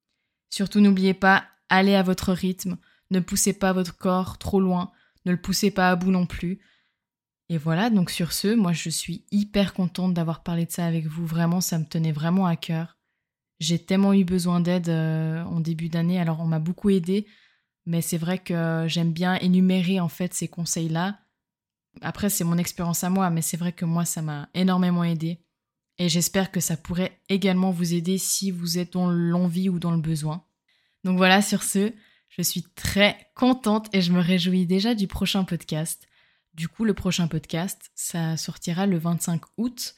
Surtout 0.50 0.80
n'oubliez 0.80 1.14
pas, 1.14 1.44
allez 1.68 1.94
à 1.94 2.02
votre 2.02 2.32
rythme, 2.32 2.76
ne 3.10 3.20
poussez 3.20 3.52
pas 3.52 3.72
votre 3.72 3.96
corps 3.96 4.38
trop 4.38 4.60
loin, 4.60 4.90
ne 5.24 5.32
le 5.32 5.40
poussez 5.40 5.70
pas 5.70 5.90
à 5.90 5.96
bout 5.96 6.10
non 6.10 6.26
plus. 6.26 6.60
Et 7.48 7.58
voilà, 7.58 7.90
donc 7.90 8.10
sur 8.10 8.32
ce, 8.32 8.54
moi 8.54 8.72
je 8.72 8.90
suis 8.90 9.24
hyper 9.30 9.72
contente 9.72 10.14
d'avoir 10.14 10.42
parlé 10.42 10.66
de 10.66 10.70
ça 10.70 10.84
avec 10.84 11.06
vous, 11.06 11.26
vraiment 11.26 11.60
ça 11.60 11.78
me 11.78 11.84
tenait 11.84 12.12
vraiment 12.12 12.46
à 12.46 12.56
cœur. 12.56 12.98
J'ai 13.60 13.78
tellement 13.78 14.12
eu 14.12 14.24
besoin 14.24 14.60
d'aide 14.60 14.88
euh, 14.88 15.42
en 15.44 15.60
début 15.60 15.88
d'année, 15.88 16.20
alors 16.20 16.40
on 16.40 16.46
m'a 16.46 16.58
beaucoup 16.58 16.90
aidé, 16.90 17.26
mais 17.86 18.02
c'est 18.02 18.18
vrai 18.18 18.38
que 18.38 18.84
j'aime 18.88 19.12
bien 19.12 19.36
énumérer 19.36 20.00
en 20.00 20.08
fait 20.08 20.34
ces 20.34 20.48
conseils-là. 20.48 21.20
Après 22.02 22.30
c'est 22.30 22.44
mon 22.44 22.58
expérience 22.58 23.04
à 23.04 23.10
moi, 23.10 23.30
mais 23.30 23.42
c'est 23.42 23.56
vrai 23.56 23.72
que 23.72 23.84
moi 23.84 24.04
ça 24.04 24.22
m'a 24.22 24.48
énormément 24.54 25.04
aidé. 25.04 25.40
Et 25.98 26.08
j'espère 26.08 26.50
que 26.50 26.60
ça 26.60 26.76
pourrait 26.76 27.20
également 27.28 27.70
vous 27.70 27.94
aider 27.94 28.18
si 28.18 28.50
vous 28.50 28.76
êtes 28.76 28.92
dans 28.92 29.10
l'envie 29.10 29.68
ou 29.68 29.78
dans 29.78 29.92
le 29.92 30.00
besoin. 30.00 30.44
Donc 31.04 31.16
voilà, 31.16 31.40
sur 31.40 31.62
ce, 31.62 31.92
je 32.36 32.42
suis 32.42 32.64
très 32.74 33.16
contente 33.34 33.88
et 33.92 34.02
je 34.02 34.12
me 34.12 34.20
réjouis 34.20 34.66
déjà 34.66 34.94
du 34.94 35.06
prochain 35.06 35.44
podcast. 35.44 36.06
Du 36.54 36.68
coup, 36.68 36.84
le 36.84 36.94
prochain 36.94 37.28
podcast, 37.28 37.90
ça 37.94 38.36
sortira 38.36 38.86
le 38.86 38.98
25 38.98 39.42
août. 39.56 39.94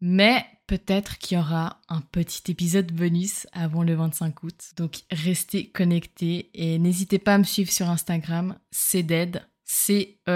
Mais 0.00 0.44
peut-être 0.66 1.18
qu'il 1.18 1.36
y 1.36 1.40
aura 1.40 1.80
un 1.88 2.00
petit 2.00 2.50
épisode 2.50 2.90
bonus 2.90 3.46
avant 3.52 3.84
le 3.84 3.94
25 3.94 4.42
août. 4.42 4.72
Donc 4.76 5.02
restez 5.12 5.70
connectés 5.70 6.50
et 6.54 6.80
n'hésitez 6.80 7.20
pas 7.20 7.34
à 7.34 7.38
me 7.38 7.44
suivre 7.44 7.70
sur 7.70 7.88
Instagram, 7.88 8.58
CEDED, 8.72 9.46
C-E-D-E-A-D, 9.64 10.34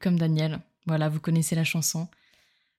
comme 0.00 0.18
Daniel. 0.18 0.58
Voilà, 0.86 1.08
vous 1.08 1.20
connaissez 1.20 1.54
la 1.54 1.62
chanson. 1.62 2.08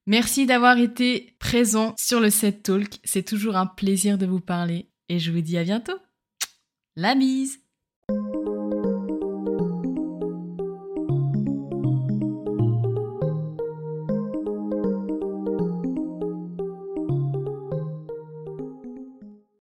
Merci 0.06 0.46
d'avoir 0.46 0.78
été 0.78 1.38
présent 1.40 1.96
sur 1.98 2.20
le 2.20 2.30
Set 2.30 2.64
Talk. 2.64 3.00
C'est 3.06 3.24
toujours 3.24 3.56
un 3.56 3.66
plaisir 3.66 4.18
de 4.18 4.26
vous 4.26 4.42
parler 4.42 4.90
et 5.08 5.20
je 5.20 5.32
vous 5.32 5.42
dis 5.42 5.58
à 5.58 5.64
bientôt. 5.64 5.98
La 6.98 7.14
bise 7.14 7.60